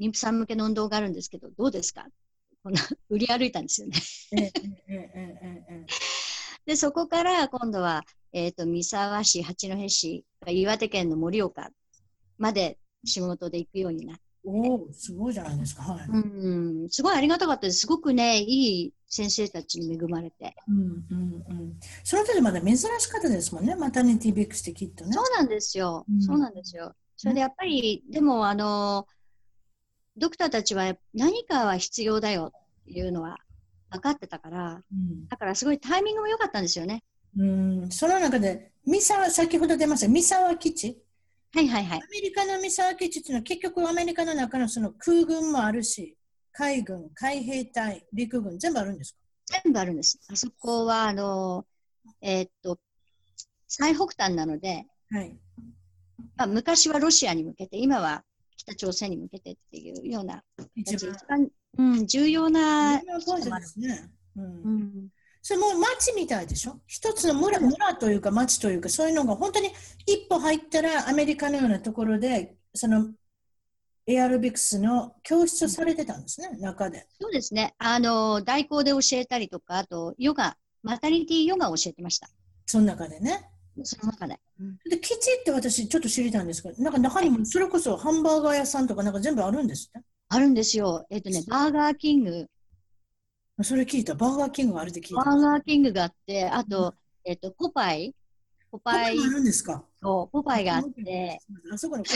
[0.00, 2.06] 妊婦さん向けの運動があるんですけど、どうですか？
[2.66, 4.52] こんな 売り歩いたんですよね
[6.66, 8.02] で、そこから今度は、
[8.32, 11.70] えっ、ー、と、三沢市、八戸市、岩手県の盛岡
[12.38, 14.22] まで仕事で行くようになって。
[14.44, 15.82] おお、すごいじゃないですか。
[15.82, 16.08] はい。
[16.08, 17.80] うん、すごいありがたかったです。
[17.82, 20.56] すごくね、いい先生たちに恵まれて。
[20.66, 21.80] うんうんうん。
[22.02, 25.12] その時まだ珍しかったですもんね、マタニティビックスってきっとね。
[25.12, 26.04] そうなんですよ。
[26.12, 26.96] うん、そうなんですよ。
[27.16, 29.06] それでやっぱり、でもあの、
[30.16, 33.38] ドクターたちは何かは必要だよっていうのは
[33.90, 37.02] 分かってたから、うん、だからすごいタイミングも良かったんですよね。
[37.38, 40.98] うん、その中で、三沢、先ほど出ました、三沢基地。
[41.52, 41.98] はいはいはい。
[41.98, 46.16] アメリカの三沢基地っていうのは結局アメリカの中のその空軍もあるし、
[46.52, 49.60] 海軍、海兵隊、陸軍、全部あるんですか？
[49.64, 50.18] 全部あるんです。
[50.30, 51.66] あそこは、あの、
[52.22, 52.78] えー、っと、
[53.68, 55.36] 最北端なので、はい。
[56.36, 58.24] まあ、昔はロシアに向けて、今は
[58.66, 60.42] 北朝鮮に向けてっていうような、
[60.74, 60.96] 一
[61.28, 61.48] 番、
[61.78, 62.98] うん、重要な。
[62.98, 63.06] 重
[63.38, 64.10] 要なですね。
[64.36, 65.08] うん、うん
[65.40, 66.80] それも町みたいでしょ？
[66.88, 69.68] 一つの村村というか町というかそういうのが本当に
[70.04, 73.10] 一歩入ったらアメリカのようなところでその
[74.08, 77.06] エアロビクスの教室をされてたんですね、中で。
[77.20, 77.74] そうですね。
[77.78, 82.28] あの、代行で教えたりとか、あと、ヨガ、マタニティヨガを教えてました。
[82.66, 83.48] その中でね。
[83.84, 84.38] その中で。
[84.60, 90.06] うん、で、基地って私ちょっと知りたいんですけど、なんか中にもそれこそハンバーガー屋さんとかなんか全部あるんですって？
[90.28, 91.06] あるんですよ。
[91.10, 92.48] えっ、ー、とね、バーガーキング。
[93.62, 94.14] それ聞いた。
[94.14, 95.24] バーガーキングがあるって聞いた。
[95.24, 96.94] バーガーキングがあって、あと、うん、
[97.30, 98.14] えっ、ー、と、ポパイ。
[98.70, 99.16] ポパイ。
[99.16, 99.84] ポパイあるんですか？
[100.00, 101.38] そう、ポパイがあって。
[101.72, 102.04] あそこに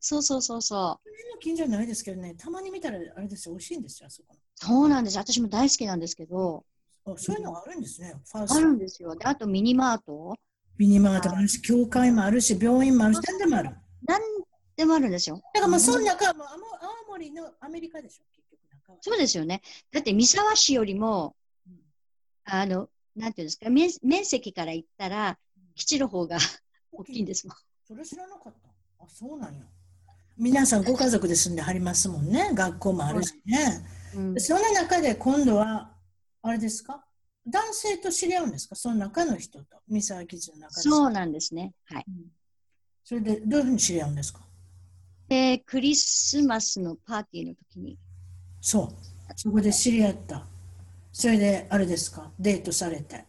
[0.00, 1.10] そうそうそうそう。
[1.34, 4.36] の近所ないですけどね、たまに見たらあれですよ、美味しいんですよ、あそこ。
[4.56, 5.18] そうなんです。
[5.18, 6.64] 私も大好きなんですけど。
[7.06, 8.14] あそういうのがあるんですね。
[8.32, 9.14] あるんですよ。
[9.14, 10.34] で、あとミニマート。
[10.78, 13.70] ミニマートもあるし、教会もあるし、病院もあるし、何でもある。
[14.06, 14.20] 何
[14.76, 15.36] でもあるんですよ。
[15.54, 16.46] だからもうその中はもう
[17.06, 18.98] 青森のアメリカでしょ、結局中は。
[19.00, 19.60] そうですよね。
[19.92, 21.36] だって三沢市よりも、
[21.66, 21.74] うん、
[22.44, 25.38] あの、なんていうんですか、面面積から言ったら、
[25.74, 26.38] 基地の方が
[26.92, 27.56] 大きいんですもん。
[27.86, 29.04] それ知らなかった。
[29.04, 29.62] あ、そうなんや。
[30.36, 32.50] 皆さんご家族で住んではりますもんね。
[32.54, 33.86] 学校もあるしね。
[34.16, 35.93] うん、その中で今度は、
[36.46, 37.02] あれですか？
[37.46, 38.74] 男性と知り合うんですか？
[38.74, 40.82] その中の人と、三沢基地の中で。
[40.82, 41.72] そうなんですね。
[41.86, 42.04] はい。
[42.06, 42.24] うん、
[43.02, 44.40] それで、どういうふうに知り合うんですか？
[45.26, 47.98] で、クリスマスのパーティーの時に。
[48.60, 48.88] そう。
[49.36, 50.46] そこで知り合った。
[51.12, 52.30] それで、あれですか？
[52.38, 53.24] デートされて。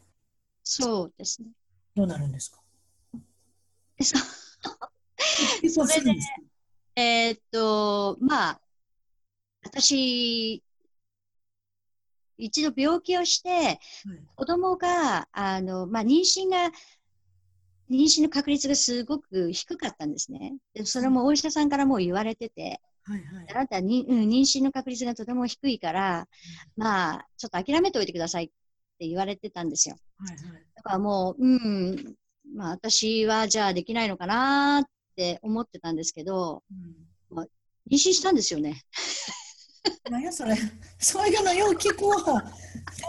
[0.61, 1.47] そうですね。
[1.95, 2.59] どうなるんですか？
[4.03, 6.15] それで、
[6.97, 8.61] えー、っと、まあ、
[9.63, 10.61] 私、
[12.37, 13.79] 一度病気をして、
[14.35, 16.71] 子供が、あの、まあ、妊娠が、
[17.89, 20.55] 妊娠の確率がすごく低かったんですね。
[20.73, 26.27] でそれもお医者さんからもう言われてて、はいはい、あなたに、うん、妊娠の確率がとても低いから、
[26.77, 28.47] うん、まあ、ちょっと諦めておいてくださいっ
[28.97, 29.97] て言われてたんですよ。
[30.17, 32.15] はいはい、だからもう、うん、
[32.55, 37.45] まあ、私はじゃあできないのかなって思ってたんですけど、うん、まあ、
[37.89, 38.81] 妊娠したんですよね。
[40.09, 40.55] 何やそれ。
[40.99, 42.17] そういうのよう聞くわ。
[42.23, 42.43] なん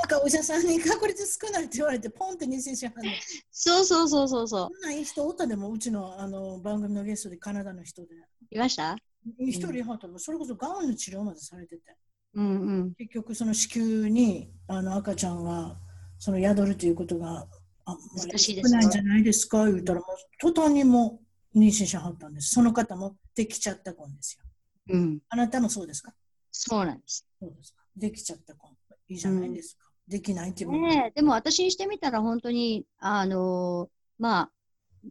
[0.09, 3.03] かお医者さんに確率少ないって言われて、ポンって妊娠しはんの。
[3.51, 4.69] そうそうそうそうそう。
[4.73, 8.09] そんないい人おったでも、うちのあの番組のゲストでカナダの人で。
[8.51, 8.97] いました？
[9.39, 11.83] 一人いはったの、それこそがんの治療までされてて。
[12.35, 15.79] うんうん、結局その子宮にあの赤ちゃんが
[16.19, 17.47] その宿るということが
[17.87, 19.65] あ難しいですないんじゃないですか？
[19.65, 21.23] 言うたらもう途端にも
[21.55, 24.45] 妊娠しはったんですその方もできちゃった子ですよ、
[24.95, 26.13] うん、あなたもそうですか？
[26.61, 27.27] そうなんです。
[27.41, 27.83] そうですか。
[27.97, 28.69] できちゃった子
[29.09, 33.89] いいじゃないですか、うん、できないっていうねでも私にしてみたら本当にあの
[34.19, 34.51] まあ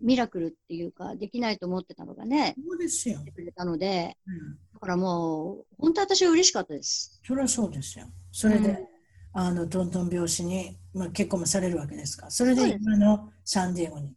[0.02, 3.20] ミラクルっていうかできないと思ってたのがねそうですよ。
[3.34, 7.22] くれたので、うん、だからもう本当私は嬉しかったです。
[7.26, 8.08] それはそうですよ。
[8.32, 8.86] それで、
[9.32, 12.30] あのトントン拍子に、まあ、結婚もされるわけですか。
[12.30, 14.14] それで今のサンディエゴに、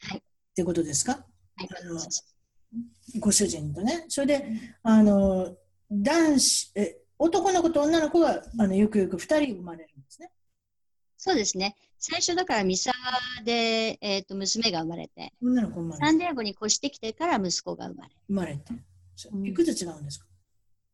[0.00, 0.22] はい、っ
[0.54, 1.18] てことですか、は
[1.64, 2.00] い、あの
[3.20, 4.04] ご主人とね。
[4.08, 4.46] それで、
[4.82, 5.56] あの
[5.92, 10.30] 男子え男の子と女の子があのよくよく2人生まれるんですね
[11.24, 11.76] そうですね。
[12.00, 12.90] 最初だからミサ
[13.44, 18.10] で、えーと、娘が生まれて、女の子生まれサンディエゴに越してきてから息子が生まれ。
[18.26, 18.72] 生まれて。
[19.44, 20.26] いくつ違うんですか、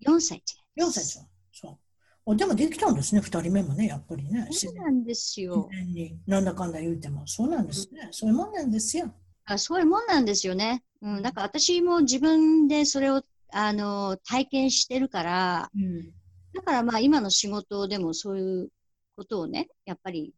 [0.07, 0.87] うん、?4 歳違う。
[0.87, 1.29] 4歳違う。
[1.55, 1.79] そ
[2.27, 2.37] う。
[2.37, 4.49] でもできたんですね、2人目もね、やっぱりね。
[4.51, 5.71] そうなんですよ。
[5.95, 8.03] になんだかんだ言うても、そうなんですね。
[8.05, 9.11] うん、そういうもんなんですよ。
[9.47, 10.85] あそういうもんなんですよね。
[11.01, 16.11] うん、だから私も自分でそれをあの体験してるから、うん、
[16.55, 18.69] だからまあ今の仕事でもそういう
[19.17, 20.35] ことをね、やっぱり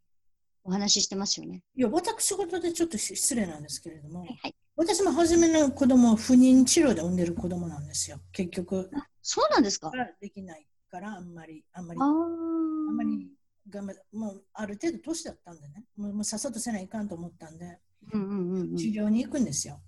[0.64, 1.62] お話ししてますよね。
[1.76, 8.90] いや、私事でちょっと失礼なんですけれども、はいはい、私も初めの子供不妊治療で産んでる子供なんですよ、結局。
[9.22, 9.90] そうなんですか？
[10.20, 13.28] できないから、あんまり、あんまり、あんまり
[13.68, 17.78] がもうある程度年だったんでね、もうもうさっさとせないかんと思ったんで、
[18.12, 19.80] うんうんうんうん、治療に行くんですよ。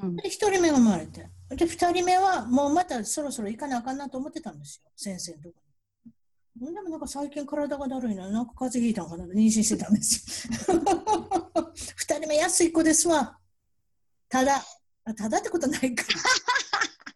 [0.00, 5.62] うん、で、1人目が生まれて、で、2人目はもうまたそろそろ行かなあかんなと思ってたんですよ、先生のところ
[6.72, 10.54] でもなんか最近体がだるいな、なんか風邪ひいたんかな、妊娠してたんですよ。
[11.74, 13.38] 2人目安い子ですわ。
[14.28, 14.62] ただ、
[15.16, 16.04] ただってことないか。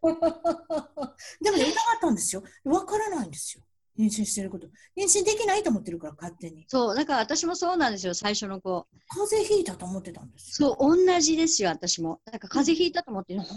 [1.41, 2.43] でもね、疑ったんですよ。
[2.65, 3.66] わからないんですよ。
[3.99, 4.67] 妊娠してること。
[4.97, 6.65] 妊娠できないと思ってるから、勝手に。
[6.69, 8.87] そう、だから私もそうなんですよ、最初の子。
[9.09, 10.77] 風邪ひいたと思ってたんですよ。
[10.79, 12.21] そう、同じですよ、私も。
[12.31, 13.53] なんか風邪ひいたと思って、なんか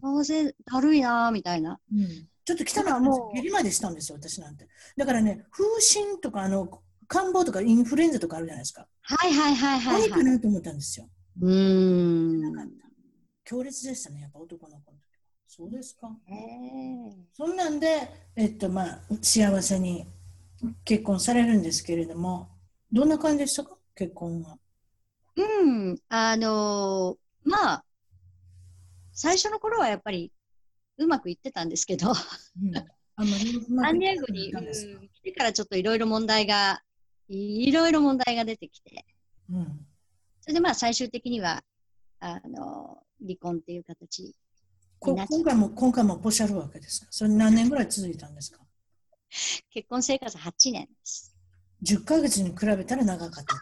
[0.00, 1.80] 風邪だるいなみたいな。
[1.92, 4.68] うんちょっと汚いもう下痢までしたんですよ、私なんて。
[4.98, 8.86] だからね、風疹とか、あの、感冒とかインフルエンザとかあるじゃないですか。
[9.00, 10.10] はいはいはいはい、はい。
[10.10, 11.08] 何かなと思ったんですよ。
[11.40, 12.42] うん。
[13.44, 14.98] 強烈でしたね、やっぱ男の子の。
[15.46, 16.10] そうですか。
[17.32, 20.06] そんなんで、えっと、まあ、幸せに
[20.84, 22.48] 結婚されるんですけれども、
[22.92, 24.58] どんな感じでしたか、結婚は。
[25.36, 27.84] うん、あのー、まあ、
[29.12, 30.32] 最初の頃はやっぱり
[30.98, 34.52] うまくいってたんですけど、うん、サンディエゴに、
[35.12, 36.82] 来てからちょっといろいろ問題が、
[37.28, 39.04] いろいろ問題が出てきて、
[39.50, 39.86] うん、
[40.40, 41.62] それでまあ最終的には、
[42.20, 44.34] あの、離婚っていう形
[45.00, 47.08] 今回も、今回もポシャるわけですか？
[47.10, 48.60] それ何年ぐらい続いたんですか？
[49.70, 51.36] 結婚生活8年です。
[51.82, 53.54] 10ヶ月に比べたら長かった。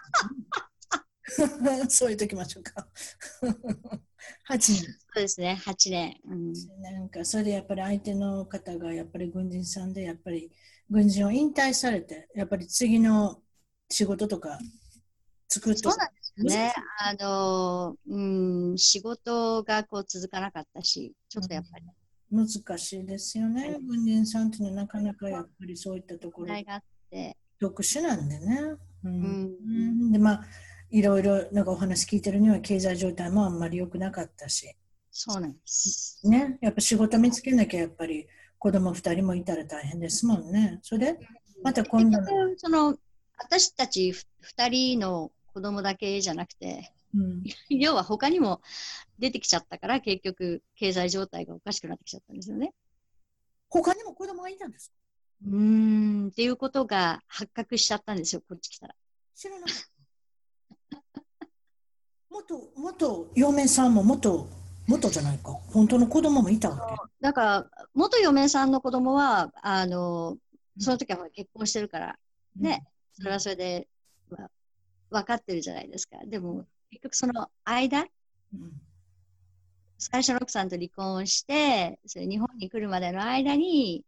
[1.89, 2.87] そう言っときましょうか。
[4.51, 4.83] 8年。
[4.83, 6.21] そうですね、8年。
[6.27, 10.53] うん、なんかそれでやっぱり相手の方がやっぱり軍人さんで、やっぱり
[10.91, 13.43] 軍人を引退されて、やっぱり次の
[13.89, 14.59] 仕事とか
[15.49, 16.73] 作ってそうなんですね。
[16.99, 18.21] あの、う
[18.75, 21.85] ん、仕事がこう続かなかったし、ちょっとやっぱり。
[22.31, 23.77] 難しいですよね。
[23.87, 26.55] 軍人さんっていうのはなかなかやっぱりそういったところ
[27.61, 28.61] 特殊なんでね。
[29.05, 29.69] うん、う
[30.09, 30.45] ん、でまあ
[30.91, 34.75] いろいろなんかお話聞いてるには経済状態もあんまり良くなかったし。
[35.11, 36.27] そうなんです。
[36.27, 38.27] ね、やっぱ仕事見つけなきゃやっぱり
[38.59, 40.79] 子供2人もいたら大変ですもんね。
[40.83, 41.13] それ？
[41.13, 41.19] で、
[41.63, 42.19] また今度
[42.57, 42.97] その
[43.37, 44.15] 私たち
[44.57, 48.61] 2人の子供だけじゃなくて、うん、 要は他にも
[49.19, 52.73] 出てきちゃったから結局経済状態がおかしくなってきちゃったんですよね。
[53.69, 54.97] 他にも子供がいたんですか？
[55.47, 58.95] うーんっていうことが発覚しちゃったんですよ、こっち来たら。
[59.35, 59.77] 知らなかっ
[60.91, 61.47] た。
[62.31, 64.49] 元、元嫁さんも元、
[64.87, 65.53] 元じゃないか。
[65.53, 67.03] 本当の子供もいたわけ？
[67.21, 70.39] だから、元嫁さんの子供は、あの、
[70.79, 72.19] その時は結婚してるから、
[72.57, 72.87] ね、
[73.19, 73.89] うん、それはそれで、
[74.31, 74.51] まあ、
[75.13, 76.19] 分かってるじゃないですか。
[76.27, 78.73] でも、結局その間、うん、
[79.99, 84.05] 最初の奥さんと離婚して、それ日本に来るまでの間に、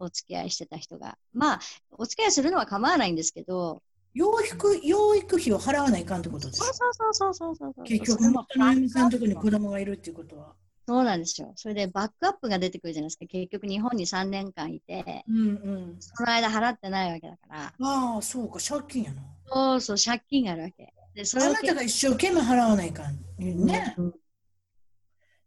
[0.00, 1.18] お付き合いしてた人が。
[1.32, 3.82] まあ、お付き合いするのは構わないんですけど、
[4.14, 7.84] 養育、養育費を払わないかんってことですそうそうそうそうそうそう。
[7.84, 10.54] 結局、本当の嫁さんのところに子供がいるっていうことは。
[10.88, 11.52] そうなんですよ。
[11.54, 13.26] それでバックアップが出てくるじゃないですか。
[13.26, 17.72] 結局日本に3年間いて、うんうん、その間払ってないわけだから。
[17.78, 19.22] ああ、そうか、借金やな。
[19.44, 20.90] そうそう、借金があるわけ。
[21.14, 23.18] でそれあなたが一生懸命払わないかん。
[23.38, 23.94] ね。
[23.98, 24.14] うん、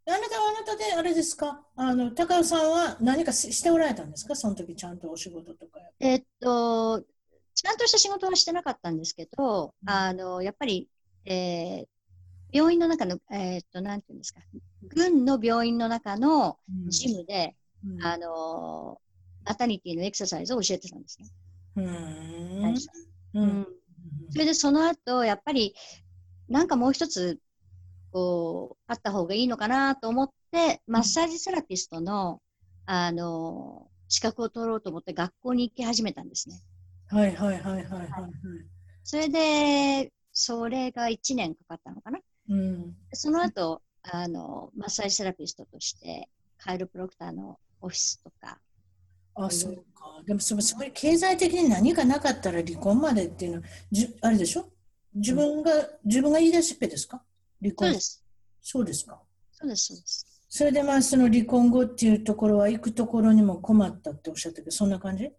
[0.07, 1.65] あなたはあなたで、あれですか？
[1.75, 4.35] あの、高尾さんは何かしておられたんですか？
[4.35, 5.79] その時ちゃんとお仕事とか。
[5.99, 7.01] えっと、
[7.55, 10.87] ちゃんとした仕事はしてなかったんですけど、うん、あの、やっぱり、
[11.25, 11.85] えー、
[12.51, 14.41] 病院の中の、えー、っと、なんていうんですか、
[14.89, 19.01] 軍の病院の中のジムで、うん、あの、
[19.45, 21.29] マタニティのエクササイズを教えてたんですね。
[21.75, 23.41] うん。
[23.41, 23.67] うん。
[24.29, 25.75] それでその後、やっぱり、
[26.49, 27.39] なんかもう一つ、
[28.11, 32.41] こう、あった方がいいのかなと思って、マッサージセラピストの、
[32.85, 36.61] あの、資格を取ろうと思って学校に行き始めたんですね。
[37.07, 38.31] はいはいはいはいはい、はい。
[39.03, 42.19] それで、それが1年かかったのかな。
[42.49, 46.27] うん、その後、あの、マッサージセラピストとして、
[46.57, 48.59] カイロプロクターのオフィスとか、
[49.35, 50.21] あ、そうか。
[50.25, 54.69] でもそそこに経済的に何かなかったら離婚までっていうのは、じあれでしょ？
[55.13, 55.71] 自分が、
[56.03, 57.21] 自分が言い出しっぺですか？
[57.61, 57.87] 離婚。
[57.87, 58.23] そうです。
[58.61, 59.21] そうですか。
[59.53, 60.25] そうです、そうです。
[60.49, 65.31] それでまあその離婚後っていうところは行くところにも困ったっておっしゃったけど、そんな感じ？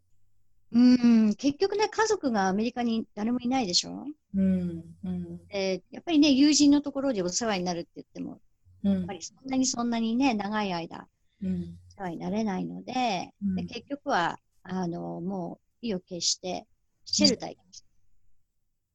[0.75, 4.07] うん、結局ね、家族がアメリカに誰もいないでしょ？
[4.35, 8.41] うんうん、えー、やっぱりね、友人のところでお世話になるって言っても、
[8.83, 11.07] うん、やっぱりそんなにそんなにね、長い間、
[11.43, 16.67] うん、お世話になれないので、うん、で結局は、あの、もう意を決して、
[17.05, 17.81] シェルター行きまし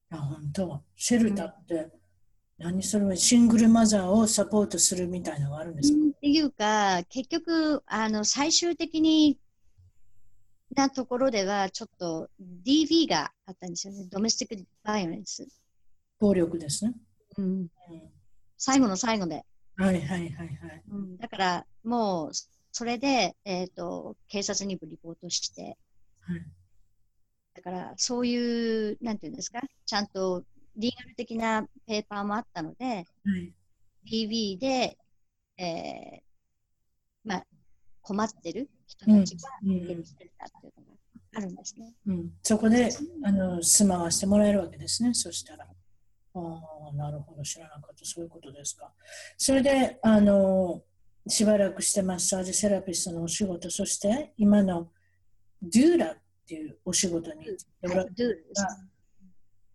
[0.10, 0.18] た。
[0.18, 0.82] あ、本当。
[0.96, 1.90] シェルターって、
[2.58, 9.38] 何それシングルマザーをサポートするみたいなのがあるんですか、っていうか、結局、あの、最終的に
[10.78, 12.30] なところでは、ちょっと
[12.64, 14.06] DV があったんですよね。
[14.12, 15.48] ドメスティックバイオレンス。
[16.20, 16.94] 暴力ですね。
[17.38, 17.46] うん。
[17.46, 17.68] うん、
[18.58, 19.44] 最後の最後で。
[19.76, 20.84] はいはいはいはい。
[20.90, 22.32] うん、だから、もう、
[22.72, 25.78] それで、えっ、ー、と、警察にリポートして、
[26.22, 26.46] はい、
[27.56, 30.44] だから、そういう、なんていうんですか、ちゃんと
[30.76, 33.04] リーガル的なペーパーもあったので、は
[33.36, 33.54] い、
[34.06, 34.98] DV で、
[35.58, 36.22] えー、
[37.24, 37.46] まあ、
[38.02, 40.98] 困ってる人たちが手にしてたっていうのが
[41.36, 41.94] あるんですね。
[42.08, 42.90] うん、そこで
[43.24, 45.66] あの住まわせてもらえるわけですね、そしたら。
[45.66, 46.40] あ
[46.92, 48.92] あ、なるほど、知らなかった、そういうことですか。
[49.38, 50.84] それで、あの、
[51.28, 54.92] しばらくしてマッサージセラピストのお仕事、そして今の
[55.62, 56.18] ドゥーラっ
[56.48, 57.46] ていうお仕事に、
[57.82, 58.06] ドゥーラ、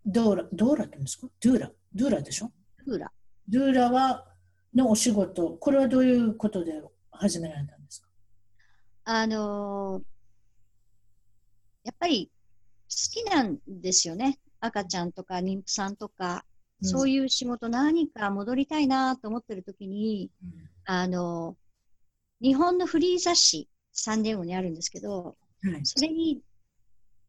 [0.06, 1.28] ドーラ、ドーラって言うんですか？
[1.40, 2.50] ドゥーラ、ドゥーラでしょ？
[2.86, 3.12] ドゥーラ。
[3.48, 4.24] ドゥーラは、
[4.74, 7.81] のお仕事、これはどういうことで始められたんですか
[9.04, 10.02] あのー、
[11.84, 12.30] やっぱり
[12.88, 14.38] 好きなんですよね。
[14.60, 16.44] 赤ちゃんとか妊婦さんとか、
[16.82, 20.50] うん、そういう仕事何か戻りたいなと思ってる時に、うん、
[20.84, 26.40] あのー、日本のフリー雑誌、サンデーゴにあるんですけど、はい、それに、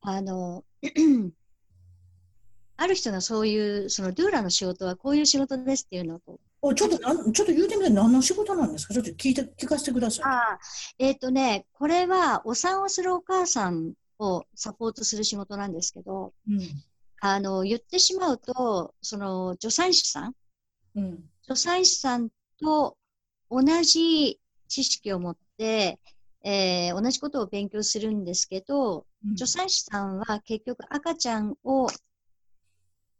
[0.02, 1.32] あのー、
[2.78, 8.94] ある人がそういう、そのドゥーラの仕事はこういう仕事ですっていうのをおちょっとちょっと言うてみて何の仕事なんですか？
[8.94, 10.26] ちょっと聞いて聞かせてください。
[10.26, 10.58] あ
[10.98, 16.62] えっ、ー、とね、これはお産をするお母さんをサポートする仕事なんですけど、うん、
[17.20, 20.34] あの言ってしまうと、その助産師さん、
[20.96, 22.30] うん、助産師さん
[22.62, 22.96] と
[23.52, 24.40] 同じ
[24.70, 26.00] 知識を持って、
[26.46, 31.88] えー、同じことを勉強するんですけど、うん、助産師さんは結局赤ちゃんを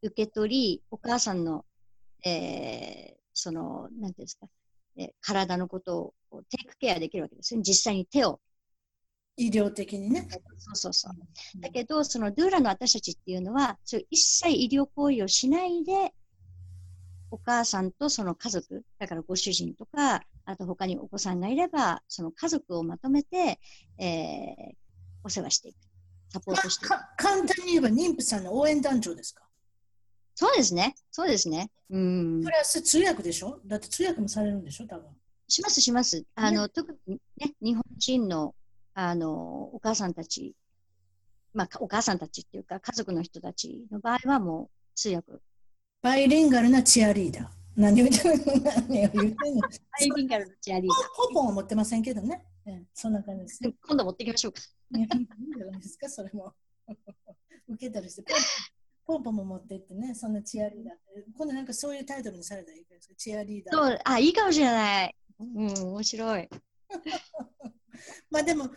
[0.02, 1.66] 受け取り、お母さんの、
[2.26, 4.48] えー、その、なんていうんですか、
[4.98, 7.62] え体のことをテイクケアできるわけですね。
[7.64, 8.40] 実際に手を。
[9.36, 10.28] 医療的にね。
[10.60, 11.62] そうそうそう。
[11.62, 16.14] だけど、そのドゥーラの私たちっていうのは、そういう一切医療行為をしないで、
[17.32, 23.60] お母さんとその家族、だからご主人とか、あと他にお子さんがいれば、その家族をまとめて、
[23.98, 24.76] えー、
[25.24, 25.78] お世話していく。
[26.30, 26.92] サポートしていく。
[27.18, 29.44] 簡単に言えば妊婦さんの応援団長ですか？
[30.44, 30.96] そうですね。
[31.10, 31.72] そうですね。
[31.90, 32.42] うん。
[32.44, 33.62] プラス通訳でしょ？
[33.66, 34.88] だって通訳もされるんでしょ？
[34.88, 35.08] 多分。
[35.48, 36.26] します、します。
[36.36, 38.54] あの、ね、特にね、日本人の、
[38.94, 40.54] あの、お母さんたち、
[41.54, 45.32] まあ、お母さんたちっていうか、家族の人たちの場合はもう通訳。
[46.02, 47.48] バイリンガルなチアリーダー。
[47.78, 50.98] 何を言ってんの何を言ってバイリンガルなチアリーダー。
[51.16, 52.44] ポンポンは持ってませんけどね。
[52.94, 53.60] そんな感じです。
[53.88, 54.62] 今度持ってきましょうか。
[54.96, 56.54] いいんじゃないですか、それも。
[57.70, 58.34] 受けたりして、
[59.06, 60.96] ポンポンも持ってってね、そんなチアリーダー。
[61.38, 63.76] 今度なんかそういうタイトルにされたらいいですか、チアリーダー。
[63.76, 65.16] そう、あ、いいかもしれない。
[65.40, 66.50] うん、面白い。
[68.32, 68.70] まあでも、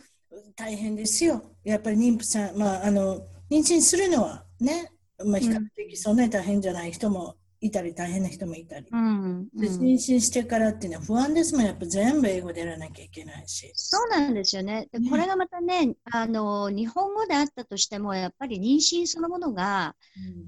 [0.55, 1.55] 大変ですよ。
[1.63, 3.19] やっぱり妊婦さん、まあ、あの、
[3.49, 4.91] 妊娠するのはね、
[5.25, 11.65] まあ、比較的そんなに大変じゃない人もいたり大変な人もいたり、うんうん、で妊娠してからっていうのは不安ですもん。
[11.65, 13.71] やっぱ全部英語でやらなきゃいけないし。
[13.75, 14.87] そうなんですよね。
[14.91, 19.95] で、これがまたねあの日本語であったとしてもやっぱり妊娠そのものが、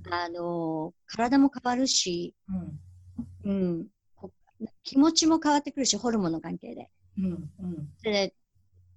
[0.05, 2.35] うん、あの体も変わるし、
[3.45, 3.87] うん、うん、
[4.83, 7.27] 気持ちも変わってくるしホルモンの関係で,、うんう
[7.67, 8.33] ん、で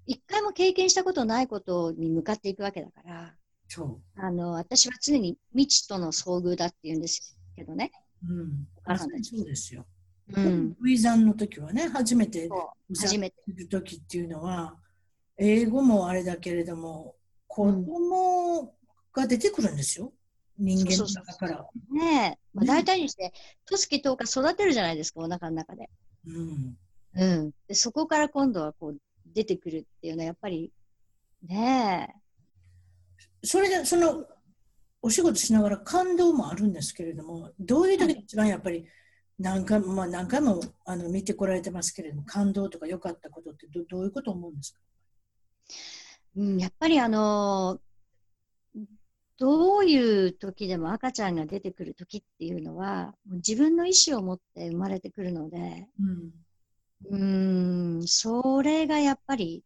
[0.06, 3.34] 一回も経験したことないことに向かっていくわけだから
[4.16, 7.92] あの私は常に未知との遭遇だっていうんですけどね。
[8.28, 9.86] うん、あそうですよ。
[10.34, 12.48] うん、ウィザンの時はね、初めて
[12.96, 14.76] 初めてる時っていうのは、
[15.36, 17.16] 英語もあれだけれども、
[17.48, 18.74] 子供
[19.12, 20.12] が出てくるんですよ。
[20.58, 21.66] 人間の中から。
[21.90, 23.32] ねえ、まあ、大体にして、
[23.66, 25.90] とすき10日育てるじゃないですか、お腹の中で。
[26.26, 26.76] うん。
[27.14, 27.50] うん。
[27.66, 28.98] で、そこから今度はこう
[29.34, 30.72] 出てくるっていうのは、やっぱり、
[31.42, 32.08] ね
[33.42, 33.46] え。
[33.46, 34.24] それで、その、
[35.02, 38.86] お仕事しながら感動もあるんですけれども、どういう時が一番やっぱり
[39.38, 44.78] 何回,、まあ、何回もあの見てこられてますけれども、感動とか良かったことってどどういうこと思うんですか？
[46.36, 47.80] うん、やっぱりあの
[49.38, 55.88] どういう時でも赤ちゃんが出てくる時っていうのは、自分の意思を持って生まれてくるので、
[57.10, 59.64] うん、うんそれがやっぱり、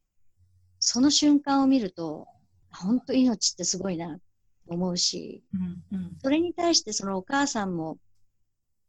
[0.78, 2.26] その瞬間を見ると、
[2.70, 4.20] 本当命ってすごいなと
[4.66, 7.98] 思うし、うんうん、それに対してそのお母さんも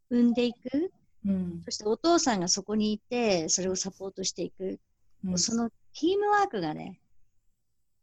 [0.09, 0.91] 産んでいく、
[1.25, 4.79] うん、そしてお父さんがそこにいて、それをサポートしていく、
[5.25, 6.99] うん、そのチームワークがね、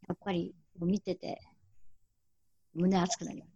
[0.07, 1.41] やっぱり見てて、
[2.73, 3.55] 胸熱くなります。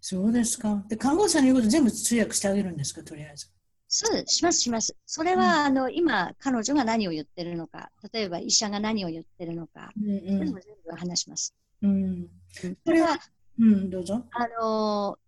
[0.00, 0.84] そうですか。
[0.88, 3.48] で、看護師さんの言うこと全部通訳してあげるんですか、とりあえず。
[3.88, 4.96] そう、します、します。
[5.04, 10.60] それは、うん、あの、今、彼女が何を言ってるのか、例えば医者が何を言ってるのか、うんうん、全部
[10.96, 11.54] 話します。
[11.82, 12.28] うん。
[12.84, 13.18] それは、
[13.58, 14.24] うん、どうぞ。
[14.32, 15.18] あの、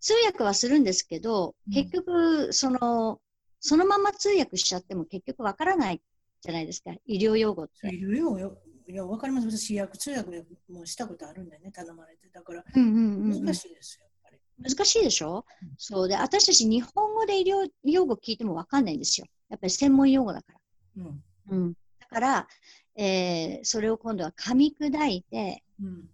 [0.00, 3.20] 通訳はするんですけど、結局、その、
[3.60, 6.02] そのまま通訳しちゃっても結局わからない
[6.40, 7.94] じゃないですか、医療用語って。
[7.94, 8.58] 医療用語？
[8.88, 9.48] いや、わかります。
[9.48, 12.28] 私、薬通訳もしたことあるんだよね、頼まれて。
[12.30, 14.74] だから、難しいですよ、やっぱり。
[14.74, 19.26] 難しいでしょ、うん、そうで、私たち日本語で医療用語聞いてもわかんないんですよ。
[19.48, 20.58] やっぱり専門用語だから。
[21.04, 21.22] うん。
[21.50, 22.48] うん、だから、
[22.96, 26.08] えー、それを今度は噛み砕いて、うん、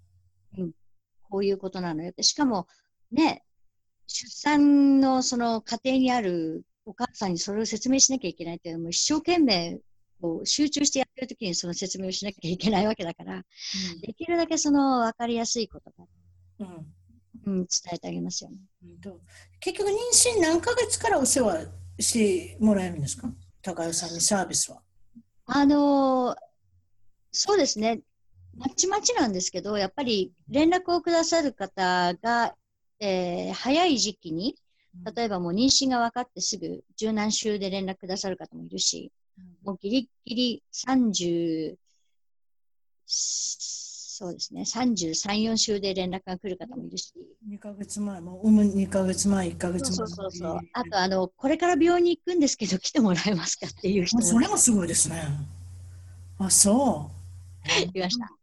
[0.59, 0.73] うん、
[1.31, 2.12] こういうことなのよ。
[2.21, 2.66] しかも、
[3.12, 3.45] ね、
[4.07, 9.79] 出産のその家庭にあるお母さんにそれを説明しなきゃいけないっていうのも一生懸命
[10.21, 13.43] こう集中してやってる時にその説明をしなきゃいけないわけだから、うん、
[14.01, 16.05] できるだけその分かりやすい言葉、
[16.61, 16.87] うん
[17.47, 18.57] うん、伝えてあげますよね。
[19.61, 19.95] 結局、妊
[20.37, 21.66] 娠何ヶ月からお世話
[22.01, 23.31] してもらえるんですか？
[23.62, 24.83] 高代さんにサービスは。
[25.47, 26.37] あのー、
[27.31, 28.01] そうですね。
[28.59, 32.55] まちまちなんですけど、やっぱり連絡をくださる方が、
[33.01, 34.57] えー、早い時期に、
[35.15, 39.13] 例えばもう妊娠が分かってすぐ柔軟週で連絡くださる方もいるし、
[39.65, 41.77] もうギリギリ30、
[43.07, 47.13] そうですね、33、4週で連絡が来る方もいるし。
[47.49, 49.93] 2ヶ月前、もう産む2ヶ月前、1ヶ月前。
[49.95, 54.23] そうそうそうあと、あの、これから病院に行くんですけど、来てもらえますかっていう人も。
[54.25, 55.23] それもすごいですね。
[56.39, 57.19] あ、そう。
[57.95, 58.38] 言いました。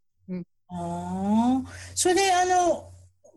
[0.70, 1.72] うん、ああ。
[1.94, 2.92] それで、あの、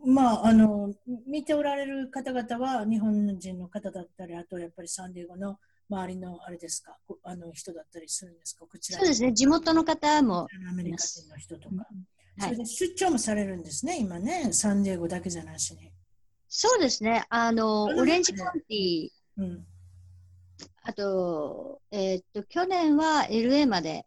[0.05, 0.93] まあ、あの、
[1.27, 5.59] 見ておられる方々は日本人の方だったり、あとやっぱりサンディエゴの
[5.89, 6.97] 周りのあれですか？
[7.23, 8.65] あの人だったりするんですか？
[8.65, 10.47] こちらそうですね、地元の方も。
[10.69, 11.75] アメリカ人の人とか。
[11.75, 15.91] うん、それで出張もされるんですね、今ね、サンディエゴだけじゃなしに。
[16.47, 19.65] そうですね、あの、オレンジカウンティ、うん、
[20.83, 24.05] あと、えー、っと、去年は LA まで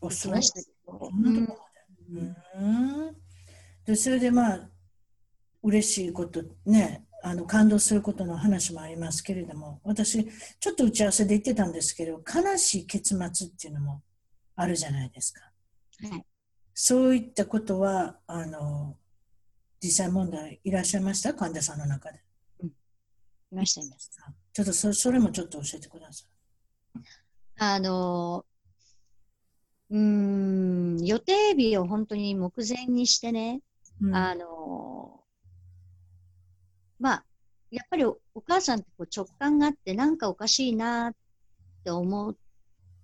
[0.00, 1.10] 行きましたけど。
[1.12, 1.48] うん、
[3.84, 4.70] でそれでまあ、
[5.62, 10.26] 嬉しいことね、あの感動することの話もありますけれども私
[10.60, 14.02] ちょっと打ち合わせで言ってたんですけど悲しい結末っていうのも
[14.54, 15.40] あるじゃないですか、
[16.08, 16.24] はい、
[16.72, 18.96] そういったことはあの
[19.82, 21.34] 実際問題いらっしゃいました？
[21.34, 22.20] 患者さんの中で、
[22.60, 22.72] うん、い
[23.52, 24.32] ましたいました。
[24.52, 27.00] ちょっとそそれもちょっと教えてください。
[27.58, 28.44] あの
[29.90, 33.60] うん予定日を本当に目前にしてね、
[34.00, 35.20] うん、あの
[36.98, 37.24] まあ、
[37.70, 41.14] やっぱりお母さんってこう直感があって、なんかおかしいなっ
[41.84, 42.34] て思っ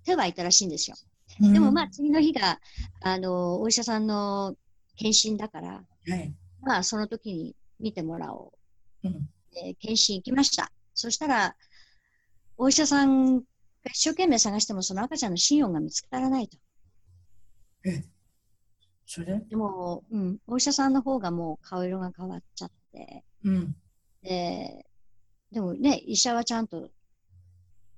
[0.04, 0.96] てはいたらしいんですよ。
[1.40, 2.58] うん、でもまあ次の日が、
[3.00, 4.54] あの、お医者さんの
[4.96, 5.68] 検診だから、
[6.08, 8.52] はい、まあその時に見てもらお
[9.04, 9.08] う。
[9.08, 9.12] うん、
[9.52, 10.72] で検診行きました。
[10.94, 11.54] そしたら、
[12.56, 13.42] お医者さんが
[13.92, 16.56] 一生懸命探してもその赤ちゃんの心音が見つからないと。
[17.84, 18.04] え
[19.06, 19.40] それ？
[19.48, 23.76] でも、うん、お医者さんの方がもう顔色が変わっちゃって、うん、
[24.22, 24.86] で、
[25.50, 26.90] でもね、医者はちゃんと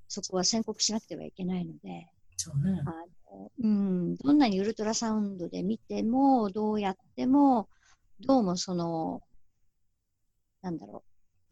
[0.08, 2.90] そこは宣告しなくてはいけないので、そうね、あ
[3.32, 7.68] のうん、どんなにウルトラサウンドで見ても、どうやっても、
[8.20, 9.22] どうもその、
[10.62, 11.02] なんだろ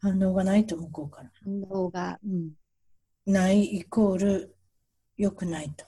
[0.01, 0.07] う。
[0.07, 1.31] 反応がないと向こうから。
[1.43, 2.51] 反応が、うん。
[3.25, 4.55] ないイコール
[5.17, 5.85] 良くないと。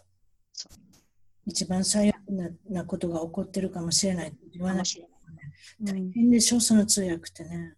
[1.45, 6.01] 一番最悪ななことが起こってるかもしれないって言わなきゃいけない。
[6.01, 7.75] 大変でしょ、その通訳ってね。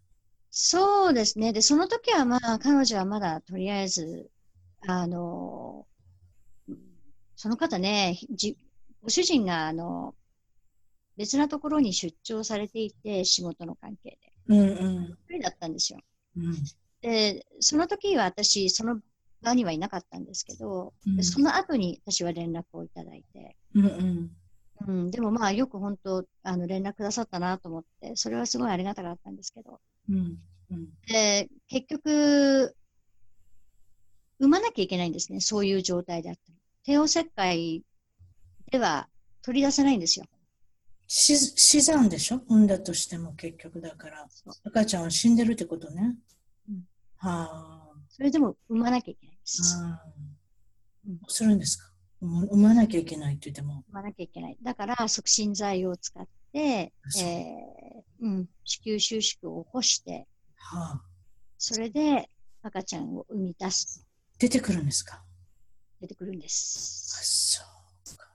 [0.50, 1.52] そうですね。
[1.52, 4.30] で、その時はまあ、彼女はまだとりあえず、
[4.86, 5.86] あの、
[7.36, 8.56] その方ね、じ
[9.02, 10.14] ご主人が、あの、
[11.16, 14.32] 別なところに出張されていて、仕事の関係で。
[14.48, 14.64] うんう
[15.00, 15.04] ん。
[15.28, 16.00] 一人だったんですよ。
[16.36, 16.54] うん、
[17.02, 19.00] で、その時は私、その
[19.42, 24.30] 場にはいなかったんですけど、うん、その後に私は連絡をいただいて、うんうん。
[24.86, 30.38] うん、でもまあよく本当あの連絡くださったなと思ってそれはすごいありがたかったんですけど、うん
[30.70, 32.76] うん、で結局
[34.38, 36.40] 産まなきゃいけないんですねそういう状態であった
[36.84, 37.82] 帝王切開
[38.70, 39.08] では
[39.42, 40.26] 取り出せないんですよ。
[41.08, 42.42] 死産でしょ？
[42.48, 44.28] 産んだとしても結局だから。
[44.64, 46.14] 赤ちゃんは死んでるってことね。
[46.68, 46.84] うん、
[47.16, 47.88] はあ。
[48.10, 49.27] それでも産まなきゃいけない。
[49.27, 51.90] でうするんですか？
[52.20, 53.84] 産まなきゃいけないって言っても。
[53.88, 54.58] 産まなきゃいけない。
[54.62, 60.26] だから促進剤を使って、えーうん、子宮収縮を起こして、
[60.56, 61.02] はあ、
[61.56, 62.28] それで
[62.62, 64.04] 赤ちゃんを生み出す。
[64.38, 65.22] 出てくるんですか？
[66.00, 67.16] 出てくるんです。
[67.18, 67.22] あ、
[68.04, 68.28] そうか。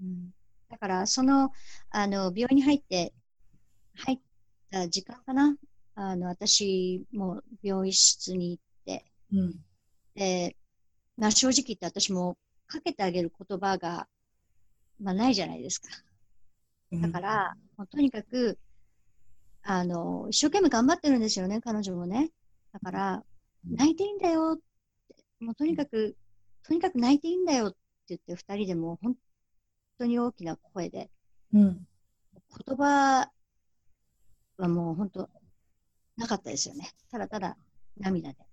[0.00, 0.30] うん、
[0.68, 1.50] だから、その、
[1.90, 3.12] あの、病院に入って、
[3.94, 4.18] 入っ
[4.70, 5.56] た時間かな？
[5.94, 9.54] あの、私も病室に行って、うん、
[10.14, 10.56] で、
[11.16, 12.36] まあ、正直言って私も
[12.66, 14.08] かけてあげる言葉が、
[15.00, 15.88] まあ、ないじゃないですか。
[16.92, 18.58] だから、もうとにかく、
[19.62, 22.30] あの、一生懸命頑張ってるんですよね、彼女もね。
[22.72, 23.24] だから、
[23.64, 26.16] 泣いていいんだよって、もうとにかく、
[26.62, 29.16] とにかく泣いていいんだよって言って、二人でも本
[29.98, 31.10] 当に大きな声で、
[31.54, 31.86] うん、
[32.66, 33.30] 言葉
[34.58, 35.30] はもう本当、
[36.16, 36.92] なかったですよね。
[37.10, 37.56] ただただ
[37.98, 38.51] 涙で。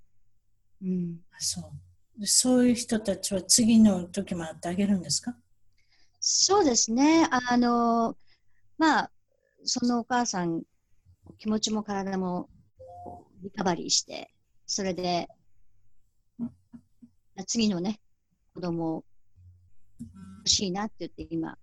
[0.81, 1.19] うん。
[1.37, 5.35] そうそういう人たちは次の時も会ってあげるんですか？
[6.19, 7.27] そうですね。
[7.31, 8.17] あの、
[8.77, 9.11] まあ、
[9.63, 10.63] そのお母さん、
[11.37, 12.49] 気持ちも体も
[13.41, 14.29] リカバリーして、
[14.65, 15.29] それで、
[17.47, 18.01] 次のね、
[18.53, 19.05] 子供を
[20.39, 21.57] 欲しいなって言って今、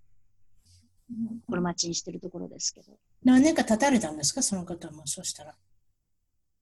[1.46, 2.98] 心待ちにしてるところですけど。
[3.24, 5.54] 何年か経たれたんですか、その方も、そうしたら。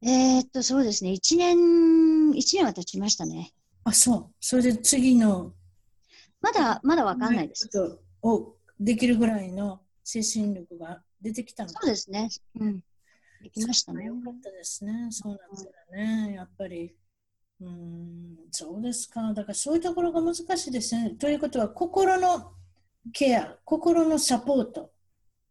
[0.06, 1.10] えー、っと、そうですね。
[1.10, 3.52] 1年、一年は経ちましたね。
[3.84, 4.34] あ、そう。
[4.38, 5.54] それで次の。
[6.42, 7.68] まだ、まだわかんないです。
[8.22, 12.28] をできるぐらいの精神力が出てきたのそうですね。
[12.60, 12.80] うん。
[13.42, 14.04] できましたね。
[14.04, 15.08] よかったですね。
[15.10, 16.34] そうなんですよね。
[16.34, 16.94] やっぱり。
[17.60, 19.32] うん、そうですか。
[19.32, 21.10] だからそういうところが難しいですね。
[21.12, 22.52] ということは、心の
[23.12, 24.92] ケア、心のサポート、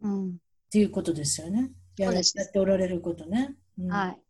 [0.02, 0.34] うん、っ
[0.70, 1.72] ていうことですよね。
[1.98, 3.56] ややっておられることね。
[3.80, 4.23] うん、はい。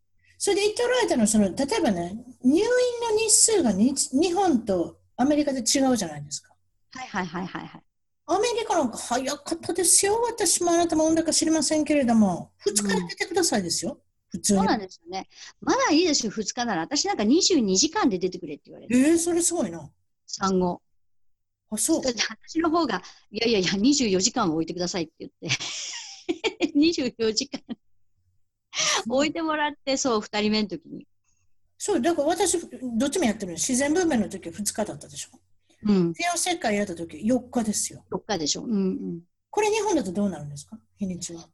[0.44, 6.54] それで言っておられたのはその、例えばね、入院の日数が日本とアメリカで違うじゃないですか。
[6.92, 7.84] はいはいはいはい、はい。
[8.26, 10.22] アメリカなんか早かったですよ。
[10.22, 14.02] 私もあなたもんだか知りませんけれども、2日で出てくださいですよ。
[14.32, 15.30] 普通そうなんですよね。
[15.62, 16.82] まだいいですよ、2日なら。
[16.82, 18.98] 私なんか22時間で出てくれって言われて。
[18.98, 19.90] えー、それすごいな。
[20.28, 20.82] 産後。
[21.70, 22.02] あ、そう。
[22.04, 25.48] 私の方が、いやいやいや、24時間置いてくださいって言って。
[26.76, 27.62] 24時間
[29.08, 31.08] 置いてもらって、そう、2人目の時に。
[31.78, 32.58] そう、だから私、
[32.98, 35.40] どっちもやってる自然分娩の時は2日だったでしょ。
[35.86, 36.14] うん。
[36.14, 38.06] 帝王切開やった時4日ですよ。
[38.12, 38.64] 4日でしょ。
[38.64, 39.22] うんうん。
[39.50, 40.80] これ日本だとどうなるんですか？
[40.98, 41.48] 日にちは。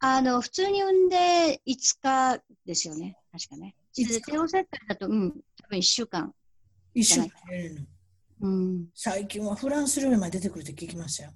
[0.00, 3.16] あの、普通に産んで5日ですよね。
[3.32, 3.74] 確かね。
[3.94, 6.32] 帝王切開だと、うん、多分1週間。
[6.94, 7.30] 1週間。
[8.40, 11.32] うん、最近はフランス料理まで出てくるって聞きましたよ。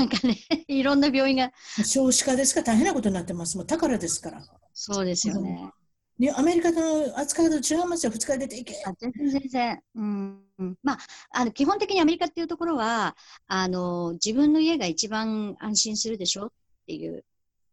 [0.00, 0.38] なんかね、
[0.68, 1.52] いろんな病院が。
[1.84, 3.56] 少子化ですから大変なことになってます。
[3.56, 4.42] もう宝ですから。
[4.74, 5.70] そうですよね。
[6.18, 8.74] ね、アメリカの扱い方違いますよ、2日出ていけ。
[8.84, 9.82] あ全然全然。
[9.94, 10.44] うん。
[10.82, 10.98] まあ、
[11.32, 16.52] あの基本的にアメリカっていうところは、あの、自分の家が一番安心するでしょっ
[16.86, 17.24] ていう。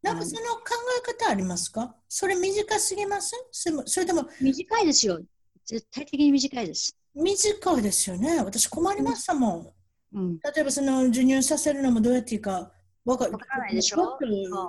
[0.02, 0.62] なんかその考
[0.98, 1.96] え方ありますか？
[2.08, 3.40] それ短すぎません？
[3.86, 4.30] それでも。
[4.40, 5.20] 短いですよ。
[5.66, 6.96] 絶対的に短いです。
[7.14, 8.42] 短いですよね。
[8.44, 9.74] 私困りましたもん。
[10.14, 12.72] うん、例えばその授乳させるのもどうやっていいか
[13.06, 14.18] わからないでしょ？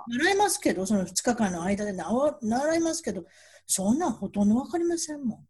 [0.09, 3.25] 習いますけど、その2日間の間で習いますけど、
[3.67, 5.49] そんなんほとんどわかりませんもん。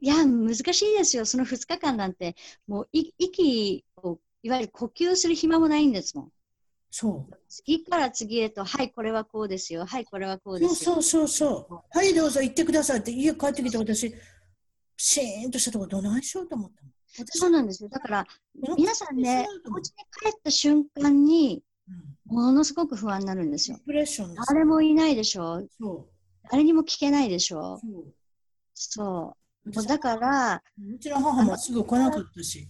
[0.00, 1.24] いや、難しいですよ。
[1.26, 2.34] その2日間なんて、
[2.66, 6.32] もう息を、いわゆる呼吸する暇もないんですもん。
[6.90, 7.34] そう。
[7.48, 9.84] 次から次へと、はい、これはこうですよ。
[9.84, 10.94] はい、これはこうですよ。
[10.94, 11.96] そうそうそう。
[11.96, 14.12] はい、どうぞ行ってくださいって、家帰ってきて私、
[14.96, 16.92] シーンとしたところどないしようと思ったもん。
[17.12, 17.88] そうなんですよ。
[17.88, 18.26] だから、
[18.76, 21.62] 皆さんね、お家に帰った瞬間に、
[22.26, 23.78] ものすごく不安になるんですよ。
[24.48, 25.66] 誰もいないでしょ。
[26.50, 27.80] 誰にも聞けないでしょ。
[28.74, 29.36] そ
[29.66, 29.70] う。
[29.86, 32.68] だから、うちの母もすぐ来なかったし、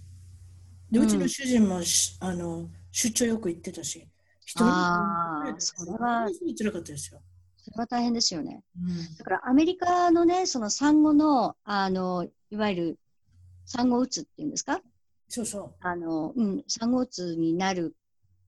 [0.90, 1.80] でうちの主人も
[2.20, 4.08] あの出張よく行ってたし、
[4.44, 6.28] 一人でそれは
[6.58, 7.20] 辛かったですよ。
[7.58, 8.62] それは大変ですよね。
[8.76, 12.98] うん、だからアメリカのね、その産後の、あの、いわゆる
[13.72, 14.80] 産後うつっていうんですか？
[15.28, 15.74] そうそう。
[15.80, 17.94] あの、うん、産後うつになる、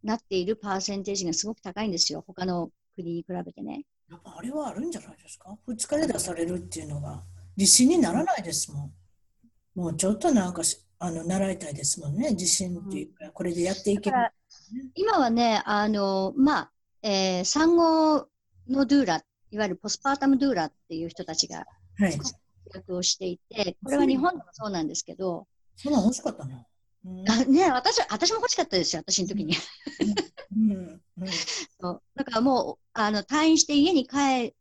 [0.03, 2.25] なっているパーセンテージがすごく高いんですよ。
[2.27, 3.85] 他の国に比べてね。
[4.11, 7.23] やっぱあれはあるんじゃないですか ?2 日で出されるっていうのが、
[7.57, 8.93] 自信にならないですも
[9.77, 9.81] ん。
[9.81, 10.63] もうちょっとなんか
[10.99, 14.33] あの習いたいですもんね、自信っていうか、これでやっていけば、
[14.95, 18.27] 今はね、あの、まあ、えー、産後
[18.69, 21.65] のドゥーラ、いわゆるポスパータムドゥーラっていう人たちが、
[21.99, 22.19] はい、
[22.75, 25.47] 役をしていて、これは日本でもそうなんですけど、
[25.77, 26.67] そんな欲しかったな。
[27.29, 29.55] あね私、私も欲しかったですよ、私の時に。
[31.81, 34.55] そうだからもう、あの、退院して家に帰っ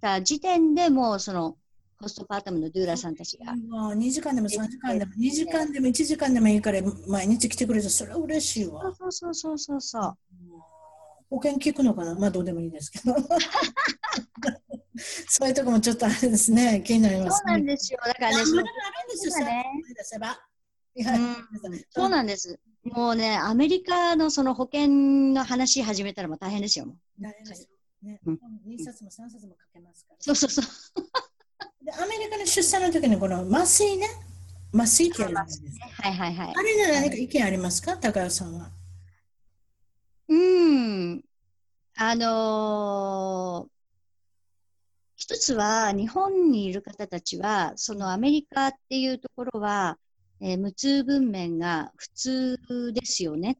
[0.00, 1.56] た時点でもう、その、
[2.00, 3.54] ホストパートムのドゥーラさんたちが。
[3.54, 8.92] もう2時間でも3時間でも2時間でも1時間でもいいから毎日来てくれてそれは嬉しいわ。
[8.98, 10.18] そうそうそうそうそう。
[11.30, 12.14] 保険聞くのかな？
[12.14, 13.14] まあどうでもいいですけど。
[14.96, 17.98] そういうとこもちょっとあれですね、気になります、ね、そうなんですよ。
[18.04, 18.64] だからね、それあるん
[19.08, 19.66] ですよ、ね、
[21.90, 22.58] そうなんです。
[22.84, 24.88] もうね、アメリカのその保険
[25.32, 26.86] の話始めたらもう大変ですよ。
[27.18, 27.68] 大変ですよ。
[28.02, 28.38] ね、うん、
[28.68, 30.16] 2冊も3冊もかけますから。
[30.20, 30.64] そうそうそう。
[31.84, 34.06] でアメリカの出産の時にこの麻酔ね、
[34.72, 35.62] 麻酔ってやるんです
[36.02, 36.52] はいはいはい。
[36.54, 38.70] あれで何か意見ありますか、高橋さんは。
[40.28, 41.24] うん。
[41.96, 43.73] あのー、
[45.16, 49.98] 一つは日本にいる方たちは、そのアメリカっていうところは、
[50.40, 53.54] えー、無痛分娩が普通ですよねっ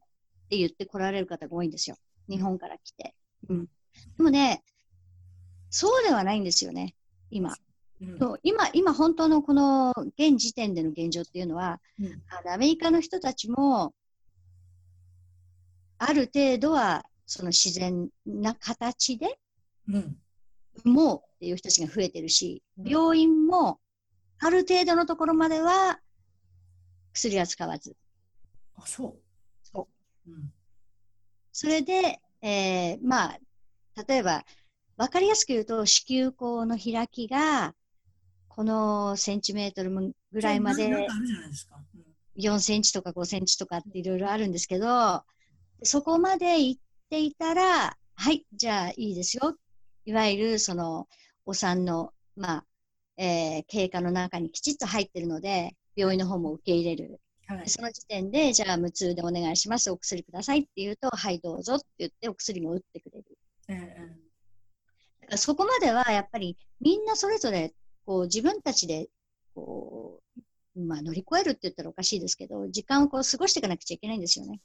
[0.48, 1.96] て言って来られる方が多いんですよ。
[2.28, 3.14] 日本から来て。
[3.48, 3.64] うん。
[4.16, 4.62] でもね、
[5.70, 6.94] そうではないんですよね、
[7.30, 7.55] 今。
[8.00, 13.94] うん、そう今、今本当のこの現時点での現状っていうのは、うん、あのアメリカの人たちも、
[15.98, 19.38] ある程度はその自然な形で、
[19.88, 20.16] うん、
[20.84, 23.78] もうっていう人たちが増えてるし、病院も
[24.38, 25.99] ある程度のところまでは
[27.12, 27.95] 薬は使わず。
[28.76, 29.14] あ、そう。
[29.62, 29.88] そ
[30.26, 30.30] う。
[30.30, 30.53] うん、
[31.53, 33.38] それで、えー、まあ、
[34.09, 34.42] 例えば、
[34.97, 37.74] わかりやすく言うと、子宮口の開きが、
[38.49, 41.07] このセンチメートルぐらいまで、
[42.38, 45.22] 4センチとか5センチとかっていろいろあるんですけど、
[45.82, 46.80] そこまで行っ
[47.11, 49.59] ていたら、はい、じゃあいいですよ。
[50.07, 51.09] いわゆる、その、
[51.47, 52.64] お産の、まあ、
[53.16, 57.20] えー、経過の中にきちっと入ってるので、病院の方も受け入れる。
[57.47, 63.24] はい、その時点で、じゃあ無痛でお願いします、お薬くださいって言うと、はい、どうぞって言ってお薬も打ってくれる。
[63.68, 63.99] うんうん、だか
[65.32, 67.72] らそこまではやっぱりみんなそれぞれ
[68.07, 69.09] こう自分たちで
[69.55, 70.20] こ
[70.76, 74.61] う、まあ、乗り越えるって言ったらおかしいですけど、時間をこう過ごしていかなくちゃいけないんですよね。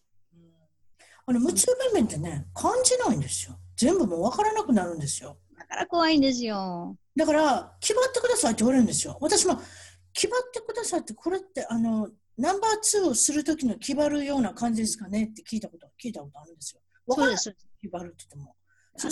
[1.26, 3.60] あの無痛分娩ってね、感じないんですよ。
[3.76, 5.38] 全部もう分からなくなるんですよ。
[5.60, 6.96] だから怖いんですよ。
[7.16, 9.18] だから、決まってくださいって言われるんですよ。
[9.22, 9.60] 私も、
[10.14, 16.82] 決まってくださいって、これって、あの、ナンバー2をするときの決まるような感じですかねって聞いたこと、聞いたことあるんですよ。
[17.08, 17.56] そうです。
[17.82, 18.56] 決まるって言っても。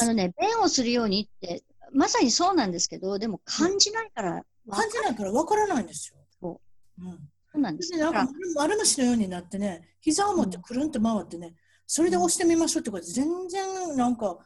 [0.01, 4.43] あのね、便をするようにって、まさにそうなんですけど、でも感じないから。
[4.69, 6.17] 感じないから分からないんですよ。
[6.41, 6.61] そ
[6.99, 7.05] う。
[7.05, 7.11] うん。
[7.13, 7.19] そ
[7.55, 14.37] うなんですなんか丸虫のようになってね、膝を持ってくるんと回ってね、それで押してみましょうってことで、全然なんか、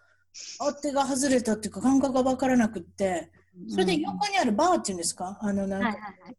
[0.59, 3.31] 当てが外れたっていうか感覚が分からなくって、
[3.67, 5.37] それで横にあるバーっていうんですか？
[5.41, 6.35] あのなんか、はいはいはい、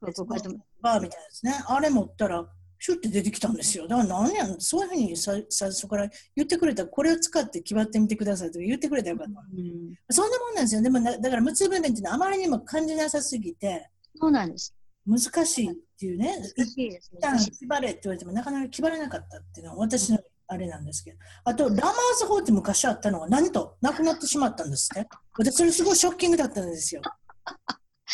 [0.80, 1.55] バーみたいなですね。
[1.66, 2.47] あれ持ったら、
[2.78, 3.86] シュッて出てきたんですよ。
[3.86, 9.40] だから何やそういうふうに最初から言ってくれたら、これを使って決まってみてくださいと言ってくれたらよかった。
[9.40, 10.82] うん、そんなもんなんですよ。
[10.82, 14.74] でもだから無痛分娩っていうのはあまりにも感じなさすぎて、そうなんです。
[15.07, 16.36] 難しいっていうね。
[16.57, 17.11] 難しいです。
[17.12, 20.18] 一旦絞れって言われてもなかなか決まらなかったっていうのは私の
[20.53, 21.19] あれなんですけど。
[21.45, 25.09] あと、ラマーズ法って昔あったのはなんと無くなってしまったんですね。
[25.39, 27.03] 私それすごいショッキングだったんですよ。
[27.05, 27.13] あ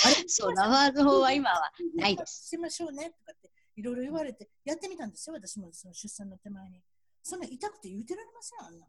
[0.08, 0.24] れ？
[0.26, 2.48] そう、ラマーズ法は今はないです。
[2.48, 6.80] しましょうねとかっていろいろ言われて、やってみたんですよ、私もその出産の手前に。
[7.22, 8.86] そんな痛くて言うてられません、あんな。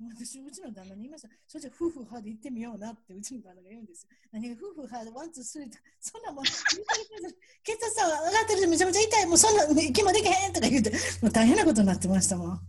[0.00, 1.28] 私、うちの旦那に言いました。
[1.48, 4.08] それじゃフーフーハーで行ってみようなってうちの旦那が言うんですよ。
[4.30, 10.90] 何がフーフーハーでワン、ツー、スリーとそんなもん、血圧上がってるめちゃめちゃ痛い、もうそんな息もできへんとか言って、
[11.20, 12.60] もう大変なことになってましたもん。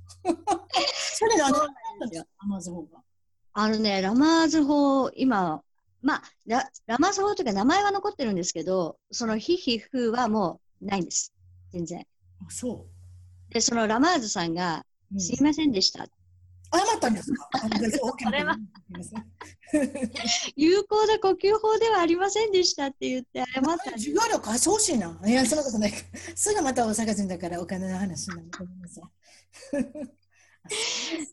[1.13, 1.67] それであの、ラ
[2.47, 3.03] マーズ法が。
[3.53, 5.61] あのね、ラマーズ法、今、
[6.01, 11.31] まあ、ララマーズ法というか名前は残ってるんですけど、そのヒヒフはもうないんです。
[11.71, 12.07] 全然。
[12.41, 13.53] あ、そう。
[13.53, 14.83] で、そのラマーズさんが、
[15.17, 16.07] すいませんでした。
[16.71, 17.49] 謝ったんですか？
[18.23, 18.55] それは
[20.55, 25.19] 有効な呼吸法ではありませんでしたって言って謝った授業料貸してほしいな。
[25.25, 25.93] いや、そんなことない。
[26.35, 28.49] すぐまた大阪人だからお金の話になる。
[28.59, 29.03] ごめんなさい。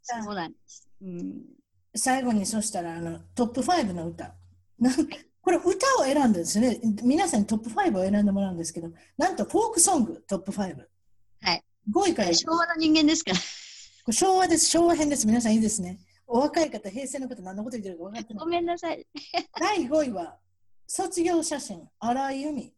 [0.03, 0.89] そうなんです。
[1.03, 1.43] うん
[1.99, 4.35] 最後にそしたらあのトップ5の歌。
[5.41, 5.69] これ歌
[6.01, 6.79] を選んだんですね。
[7.03, 10.59] 皆さんにトップ5を選んでもらうんですけど、なんとフォークソングトップ5。
[11.41, 11.65] はい。
[11.91, 12.35] 5位から。
[12.35, 13.33] 昭和の人間ですか
[14.13, 14.67] 昭和です。
[14.67, 15.27] 昭和編です。
[15.27, 15.99] 皆さんいいですね。
[16.29, 18.45] お若い方、平成の方、何のこと言ってるか分かってない。
[18.45, 19.05] ごめんなさい。
[19.59, 20.37] 第5位は、
[20.87, 22.73] 卒業写真、荒井由実。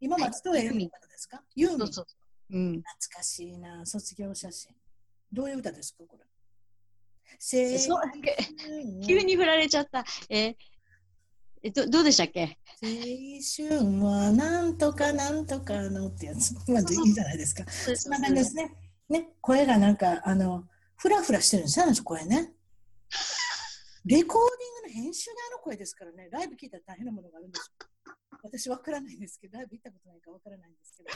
[0.00, 1.42] 今、松任谷由実の方ですか？
[1.54, 1.76] 由実。
[1.76, 2.82] 懐
[3.14, 4.72] かしいな、卒業写真。
[5.32, 6.24] どういう歌ですか、これ？
[9.06, 10.04] 急に振られちゃった。
[10.30, 10.54] えー、
[11.62, 12.58] えどどうでしたっけ？
[12.82, 12.88] 青
[13.78, 16.54] 春はなんとかなんとかのってやつ。
[16.70, 17.64] まあ、いいじゃないですか。
[17.70, 18.72] そんな感じですね。
[19.08, 20.64] ね、声がなんか、あの、
[20.96, 22.52] ふらふらしてるんですよ、あの声ね。
[24.06, 24.48] レコー
[24.84, 27.72] ディングの編集であの声ですからね、ライブ聞いたら大変なものがあるんです
[28.42, 31.10] 私わからないんですけど、ライブ行ったことないかわからないんですけど。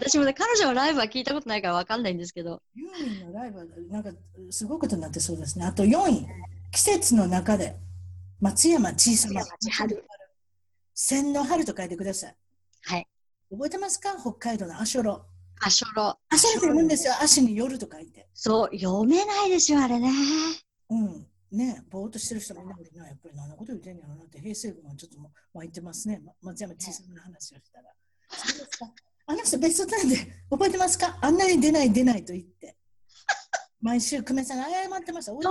[0.00, 2.62] 私もね、彼女のライブは聞いたことないからわかんないんですけど。
[2.74, 4.10] ユーミンのライブはなんか
[4.50, 5.66] すごいことになってそうですね。
[5.66, 6.26] あと4位、
[6.70, 7.76] 季節の中で
[8.40, 10.04] 松山小さな春。
[10.94, 12.36] 千の春と書いてください。
[12.84, 13.08] はい。
[13.50, 14.16] 覚えてますか？
[14.18, 15.26] 北海道のアショロ。
[15.64, 16.18] アショロ。
[16.28, 17.14] アショロって読むんですよ。
[17.20, 18.28] 足に夜と書いて。
[18.34, 20.10] そう、読めないですよ、あれね。
[20.90, 21.26] うん。
[21.50, 26.22] ね、ぼーっとしてる人もいないな、やっぱり何のこと言ってんやろなって、平成軍はちょっともう湧いてますね。
[26.40, 27.92] 松山小さな話をしたら。
[28.30, 28.90] そうですか。
[29.26, 30.16] あの人ベスト10で
[30.50, 31.16] 覚えてますか？
[31.20, 32.76] あんなに出ない出ないと言って。
[33.80, 35.32] 毎週久米さんが謝ってました。
[35.32, 35.42] そう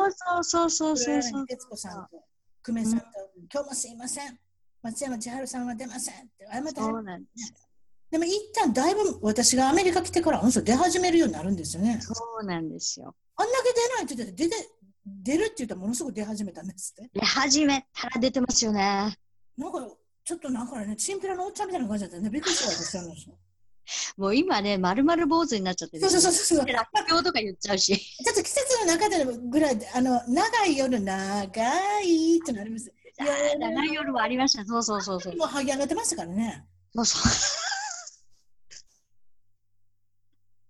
[0.44, 1.46] そうそうそうそう。
[1.46, 2.24] 徹子さんと
[2.64, 3.06] 久米さんと、
[3.38, 4.40] うん、今日もすいません。
[4.82, 7.54] 松山千春さんは出ませんって謝ってそうなんです
[8.12, 12.00] でも一旦だいぶ私がアメリカ来てからあの人出始めるようになるんですよね。
[12.02, 13.16] そうなんですよ。
[13.38, 14.70] あんだけ出ないって言って出て
[15.06, 17.10] 出るって言ったらものすごく出始めたんですって。
[17.14, 19.18] 出始めたら出てますよね。
[19.58, 19.88] なんか
[20.24, 22.30] ちょっとなんかね、チンピラのおっちゃんみたいな感じだったね。
[22.30, 23.32] びっくりした私あの人。
[24.18, 26.10] もう今ね、まるまる坊主になっちゃってる。
[26.10, 26.68] そうそうそうそう。
[26.68, 27.96] ラッキョとか言っちゃうし。
[27.98, 32.94] ちょっと季節の中でぐらいで、あの、長い夜、長いってなります。
[33.18, 34.66] 長い夜はありました。
[34.66, 35.38] そうそうそうそう。
[35.38, 36.66] もう剥ぎ上がってましたからね。
[36.94, 37.22] そうそう。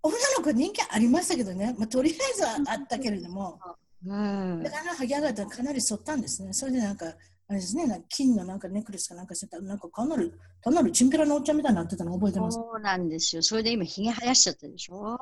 [0.03, 3.59] 女の子人気ありましたけどね、まあ、とりあえずはあったけれども、
[4.05, 6.53] うん、だから剥ぎ上がったらかなり反ったんですね。
[6.53, 10.33] それでなんか、あれですね、金のなんかネックレスかなんかしてたなんかかなり、
[10.63, 13.41] かなりチンピラのおっちゃんみたいになってたの覚えてますそうなんですよ。
[13.41, 15.17] それで今、ひげ生やしちゃったでしょ？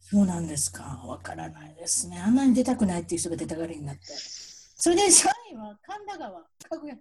[0.00, 1.02] そうなんですか。
[1.06, 2.18] わからないですね。
[2.18, 4.02] あんなに出たくないっていう人が出たがりになって。
[4.06, 6.94] それで3位は神田川、かぐや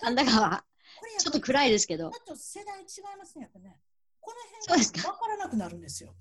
[0.00, 0.64] 神田川。
[1.18, 2.10] ちょっと暗いですけど。
[2.10, 2.84] ちょっと世代違い
[3.18, 3.76] ますね、やっぱね。
[4.20, 4.32] こ
[4.68, 6.14] の辺が分からなくなるんですよ。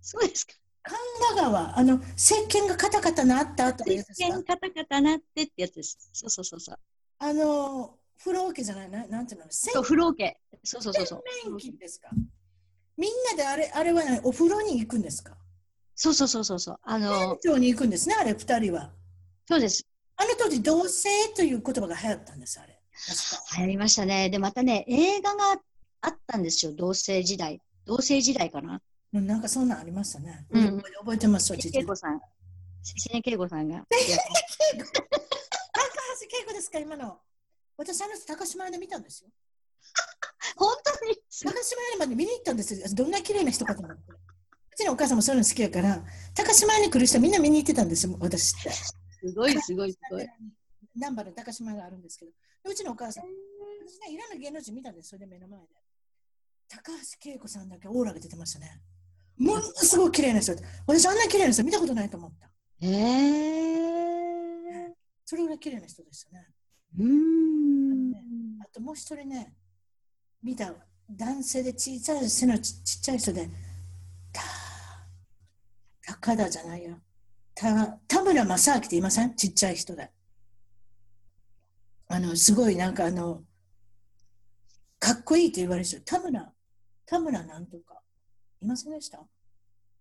[0.00, 0.54] そうですか。
[0.82, 0.98] 神
[1.36, 3.92] 田川、あの、石鹸がカタカタなったとか？
[3.92, 5.98] 石鹸カタカタなってってやつです。
[6.12, 6.78] そうそうそうそう。
[7.18, 9.46] あの、風呂桶じゃない、ななんていうの？
[9.50, 10.36] そう、風呂桶。
[10.64, 11.22] そうそうそうそう。
[11.42, 12.08] 洗面器ですか？
[12.96, 15.36] みんなであれ、あれは、ね、お風呂に行くんですか？
[15.94, 16.78] そうそうそうそうそう。
[16.82, 18.90] あの、店長に行くんですね、あれ、二人は。
[19.46, 19.86] そうです。
[20.16, 22.80] あの当時、同性という言葉が流行ったんです、あれ。
[23.56, 24.30] 流行りましたね。
[24.30, 25.60] で、またね、映画が
[26.02, 27.60] あったんですよ、同性時代。
[27.86, 28.80] 同性時代かな。
[29.12, 30.46] なんかそんなんありましたね。
[30.50, 32.20] うん、覚えてます、ち恵子さん。
[32.82, 33.78] 関根恵子さんが。
[33.78, 33.96] 高橋
[36.42, 37.18] 恵子ですか、今の。
[37.76, 39.30] 私、あの高島屋で見たんですよ。
[40.56, 41.16] 本当に？
[41.42, 42.86] 高島屋まで見に行ったんですよ。
[42.94, 44.12] どんな綺麗な人かと思って。
[44.12, 44.16] う
[44.76, 46.04] ちのお母さんもそういうの好きやから、
[46.34, 48.70] 高島屋に来る人みんな見に行ってたんですよ、私って。
[48.70, 48.94] す
[49.34, 50.28] ごい、すごい、すごい。
[50.96, 52.32] 難波の高島屋があるんですけど、
[52.64, 55.66] うちのお母さん、私ね、いろんな芸能人見たんです、それで目の前で。
[56.68, 56.98] 高橋
[57.32, 58.80] 恵子さんだけオーラが出てましたね。
[59.40, 60.52] ものすごい綺麗な人
[60.86, 62.50] 私あんな綺麗な人見たことないと思った。
[62.86, 64.92] へえー。
[65.24, 66.46] それぐらい綺麗な人でしたね。
[66.98, 68.22] うん、ね。
[68.60, 69.54] あともう一人ね、
[70.42, 70.74] 見た
[71.10, 73.48] 男性で小さい背のちっちゃい人で、
[74.30, 74.42] た、
[76.02, 76.98] 高田じゃないよ。
[77.54, 79.34] た、田村正明って言いません？
[79.36, 80.10] ちっちゃい人で。
[82.08, 83.44] あの、すごいなんかあの、
[84.98, 86.52] かっこいいって言われる人、田村、
[87.06, 87.99] 田村なんとか。
[88.62, 89.18] いませんでした？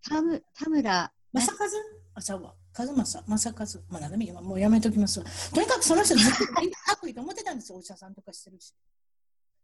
[0.08, 1.12] 田村、田村。
[1.34, 1.68] 正和？
[2.16, 2.54] あ、ちゃうわ。
[2.78, 3.66] 和正、正和。
[3.90, 5.26] まあ、なんでもいいもうやめときますわ。
[5.54, 6.62] とにかくその人ずっとか
[6.96, 7.78] っこいいと思ってたんですよ。
[7.78, 8.74] お医者さんとかしてるし。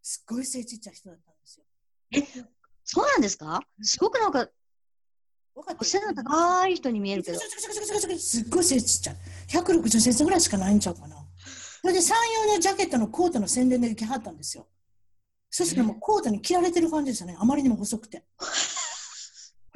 [0.02, 1.66] すっごい背ちっちゃい人だったんですよ。
[2.12, 2.22] え、
[2.84, 3.62] そうなんですか？
[3.82, 4.48] すごくなんか、
[5.82, 7.40] 背の高い人に見えるけど。
[7.40, 9.16] すっごい背ちっちゃい。
[9.50, 11.18] 160センチぐらいしかないんちゃうかな。
[11.82, 12.18] それで産
[12.48, 14.68] 用のジャケットのコートの宣伝で来はったんですよ。
[15.50, 17.38] そしたらもうコートに着られてる感じですよね。
[17.40, 18.24] あまりにも細くて。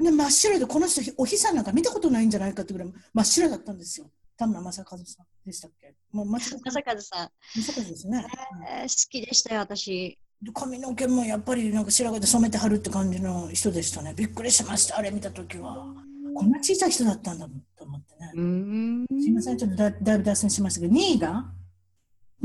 [0.01, 4.09] で真っ白でこの人お日さんなんか見たことないんじゃないかってぐらい真っ白だったんですよ。
[4.37, 5.93] 田村正和さんでしたっけ？
[6.11, 6.71] もう正和
[7.01, 7.61] さん。
[7.61, 8.25] 正和ですね、
[8.69, 10.17] えー、好きでしたよ、私。
[10.53, 14.13] 髪の毛もやっぱりなんか白髪で染めてはるって感じの人でしたね。
[14.15, 15.93] びっくりしました、あれ見たときは。
[16.33, 18.31] こんな小さい人だったんだと思ってね。
[19.21, 21.51] すいません、ちょっとだだいぶ脱線しましたけど、2位が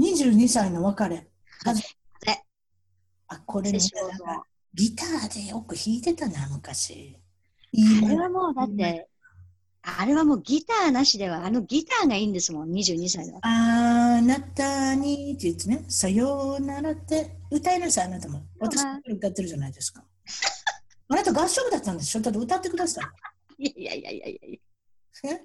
[0.01, 1.29] 22歳の別れ。
[3.29, 3.79] あ、これね、
[4.75, 7.17] ギターでよく弾いてたな、昔。
[8.05, 9.09] あれはもうだって、
[9.83, 13.39] あれはもうギターなしでは、あのギターがいいんですもん、22歳だ。
[13.43, 18.43] あなたにって言ってね、さようならって歌いなさい、あなたも。
[18.59, 20.05] 私、歌ってるじゃないですか。
[21.09, 22.21] あなた合唱部だったんでしょ？
[22.21, 23.01] だって歌ってくださ
[23.59, 23.69] い。
[23.71, 24.61] いやいやいやいやい
[25.33, 25.39] や。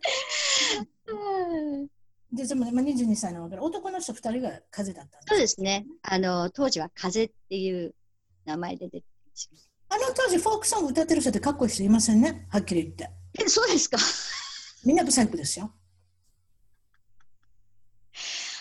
[2.31, 5.85] で、でも、まあ、22歳の男の人2人が風だったんですそうですね。
[6.03, 7.95] あの、当時は風っていう
[8.45, 9.07] 名前で出て
[9.89, 13.09] あの当時、フォークソング歌ってる人ってかっこいい人いませんね、はっきり言って。
[13.39, 13.97] え、そうですか？
[14.85, 15.71] みんなブサイクですよ。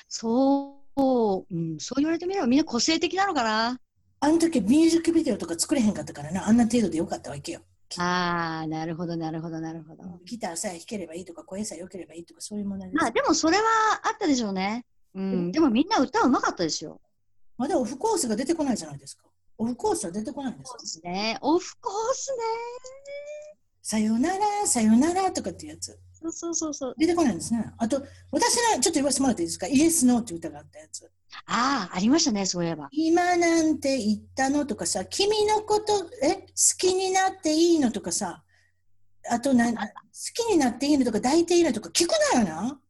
[0.08, 3.78] そう、うん、そう言われてみればみんな個性的なのかな？
[4.20, 7.60] あの時ミュージックビデオとか作れへんかったからな、あんな程度でよかったわけよ。
[7.98, 10.02] ああ、なるほど、なるほど、なるほど。
[10.24, 12.96] ギターさえ弾ければいいとか、声さえ良ければいいとか、そういうものです。
[12.96, 13.62] まあ、でもそれは
[14.02, 14.84] あったでしょうね。
[15.14, 17.00] うん、でもみんな歌うまかったですよ。
[17.56, 19.24] まだオフコースが出てこないじゃないですか。
[19.58, 20.78] オフコースは出てこないんですか？
[20.78, 21.38] そうですね。
[21.42, 22.36] オフコースね。
[23.82, 25.98] さよなら、さよならとかっていうやつ。
[26.20, 26.94] そうそうそうそう。
[26.98, 27.72] 出てこないんですね。
[27.78, 29.66] あと、私ね、ちょっと言わせてもらっていいですか？
[29.66, 31.10] イエス・ノーって歌があったやつ。
[31.46, 32.88] ああ、ありましたね、そういえば。
[32.90, 36.46] 今なんて言ったのとかさ、君のこと、え、好
[36.78, 38.42] きになっていいのとかさ、
[39.30, 39.76] あとな、好
[40.34, 42.80] きになっていいのとか抱いていいのとか聞くなよな。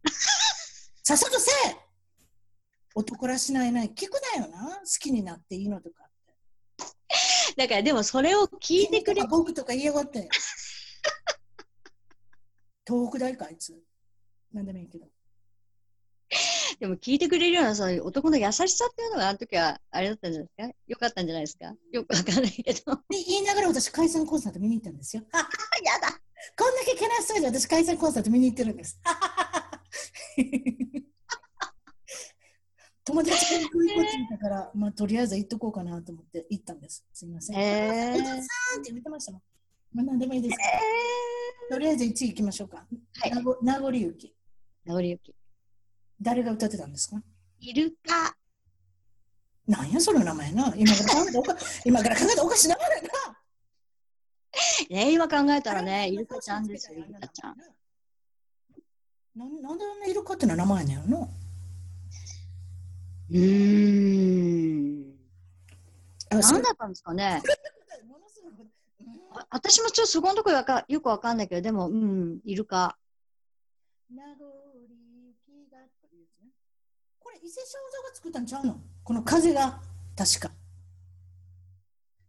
[1.03, 1.77] さっさとせえ
[2.95, 3.91] 男らしないない。
[3.91, 4.77] 聞くなよな。
[4.77, 6.08] 好きになっていいのとか。
[7.59, 10.29] だからでもそれを聞いてくれ僕とか言いやがって。
[12.87, 13.77] 東北大かあいつ。
[14.53, 15.09] なんでもいいけど。
[16.79, 20.73] でも聞いてくれるようなそういう男の優しさっていうのがあの時はあれだったんじゃないですか？
[20.87, 21.75] よかったんじゃないですか？
[21.91, 23.03] よくわかんないけど。
[23.11, 25.25] 言いながら私解散コンサート見に行ったんですよ。
[25.33, 25.39] あ
[25.83, 26.11] やだ
[26.57, 29.01] こんだけけなしそうで私解散コンサート見に行ってるんです。
[33.09, 37.07] 友達が行くこっち見たから、まあ、とりあえず行っとこうかなと思って行ったんです。
[37.15, 37.57] すみません。
[37.57, 38.39] えー、さんっ
[38.85, 39.43] て言ってましたもん。
[39.95, 40.57] まあ、何でもいいです、
[41.71, 42.77] えー、とりあえず1位行きましょうか。
[42.77, 42.85] は
[43.27, 43.33] い。
[43.63, 44.35] 名残雪。
[44.85, 45.35] 名残雪。
[46.21, 47.23] 誰が歌ってたんですか？
[47.61, 48.37] イルカ。
[49.67, 50.75] なんやその名前な。
[50.77, 51.57] 今から考えたおか
[51.87, 53.09] 今から考えたおかしい名前な。
[54.91, 57.57] ね今考えたらね、イルカちゃんですよ、イルカちゃん。
[59.35, 61.31] ななんであんなイルカってのは名前なの
[63.31, 65.15] うん。
[66.31, 67.43] 何だったんですかね？
[69.51, 72.99] 私もちょっとそこのところよくわかんないけど、でも、うん、イルカ。
[77.21, 78.81] これ伊勢正蔵が作ったんちゃうの？
[79.05, 79.81] この風が。
[80.17, 80.51] 確か。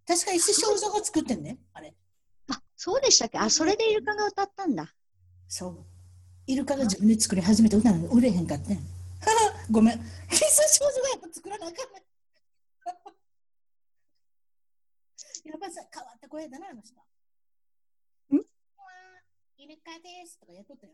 [0.05, 1.57] 確か伊勢正蔵が作ってんね。
[1.73, 1.93] あれ。
[2.51, 3.37] あそうでしたっけ？
[3.39, 4.93] あそれでイルカが歌ったんだ。
[5.47, 5.85] そう。
[6.45, 8.79] イルカが自分で作り始めて歌うの売れへんかってん
[9.71, 12.05] ごめん伊勢正蔵がやっぱ作らなあかんね
[15.45, 16.95] やっぱさ変わった声だなあの人
[19.61, 20.93] イルカですとかやっとったよ。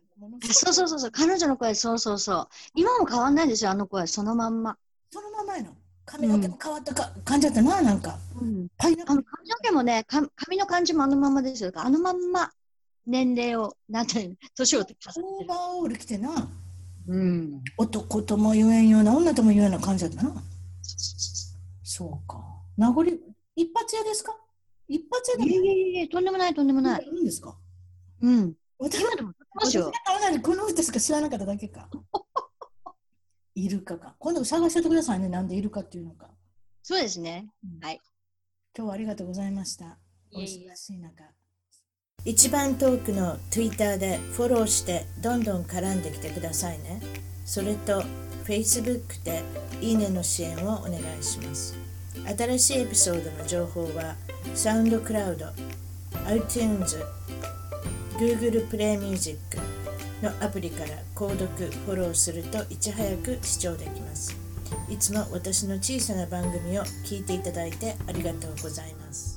[0.52, 2.48] そうそうそうそう、彼女の声、そうそうそう。
[2.74, 4.76] 今も変わんないですよ、あの声、そのまんま。
[5.12, 5.76] そのままやの。
[6.04, 8.18] 髪の毛も変わったか、うん、感じだったな、なんか。
[8.42, 11.72] うん、パイナあの髪の毛もねか、髪の感じもあのままですよ。
[11.76, 12.52] あのまんま
[13.06, 14.98] 年齢を、なんていうの、年を重ねて。
[15.22, 16.50] オーバーオール着てな。
[17.08, 20.44] うん、男とも言えんような、女とも言えんような感じだったな。
[21.84, 22.44] そうか。
[22.78, 23.04] 名残、
[23.56, 24.36] 一発屋ですか？
[24.88, 27.06] 一発屋でいやいやいや、とんでもない、とんでもない。
[27.06, 27.56] いいんですか？
[28.22, 28.56] うん。
[28.78, 29.92] 私今でも私が
[30.44, 31.90] この歌しか知らなかっただけか。
[33.56, 34.16] イルカか。
[34.20, 35.30] 今度探しててくださいね。
[35.30, 36.30] なんでイルカっていうのか。
[36.84, 37.50] そうですね。
[37.64, 38.02] うん、はい。
[38.78, 39.98] 今日はありがとうございました。
[40.34, 41.24] お忙しい中。
[42.26, 47.00] 一番遠くの Twitter でフォローしてどんどん絡んできてくださいね。
[47.46, 48.04] それと
[48.46, 49.44] Facebook で
[49.80, 51.78] いいねの支援をお願いします。
[52.36, 54.16] 新しいエピソードの情報は
[54.56, 55.52] SoundCloud、
[56.26, 56.98] iTunes、
[58.18, 61.48] Google プレイミュージックのアプリから購読、
[61.86, 64.36] フォローするといち早く視聴できます。
[64.90, 69.35] いつも私の小さな番組を聞いていただいてありがとうございます。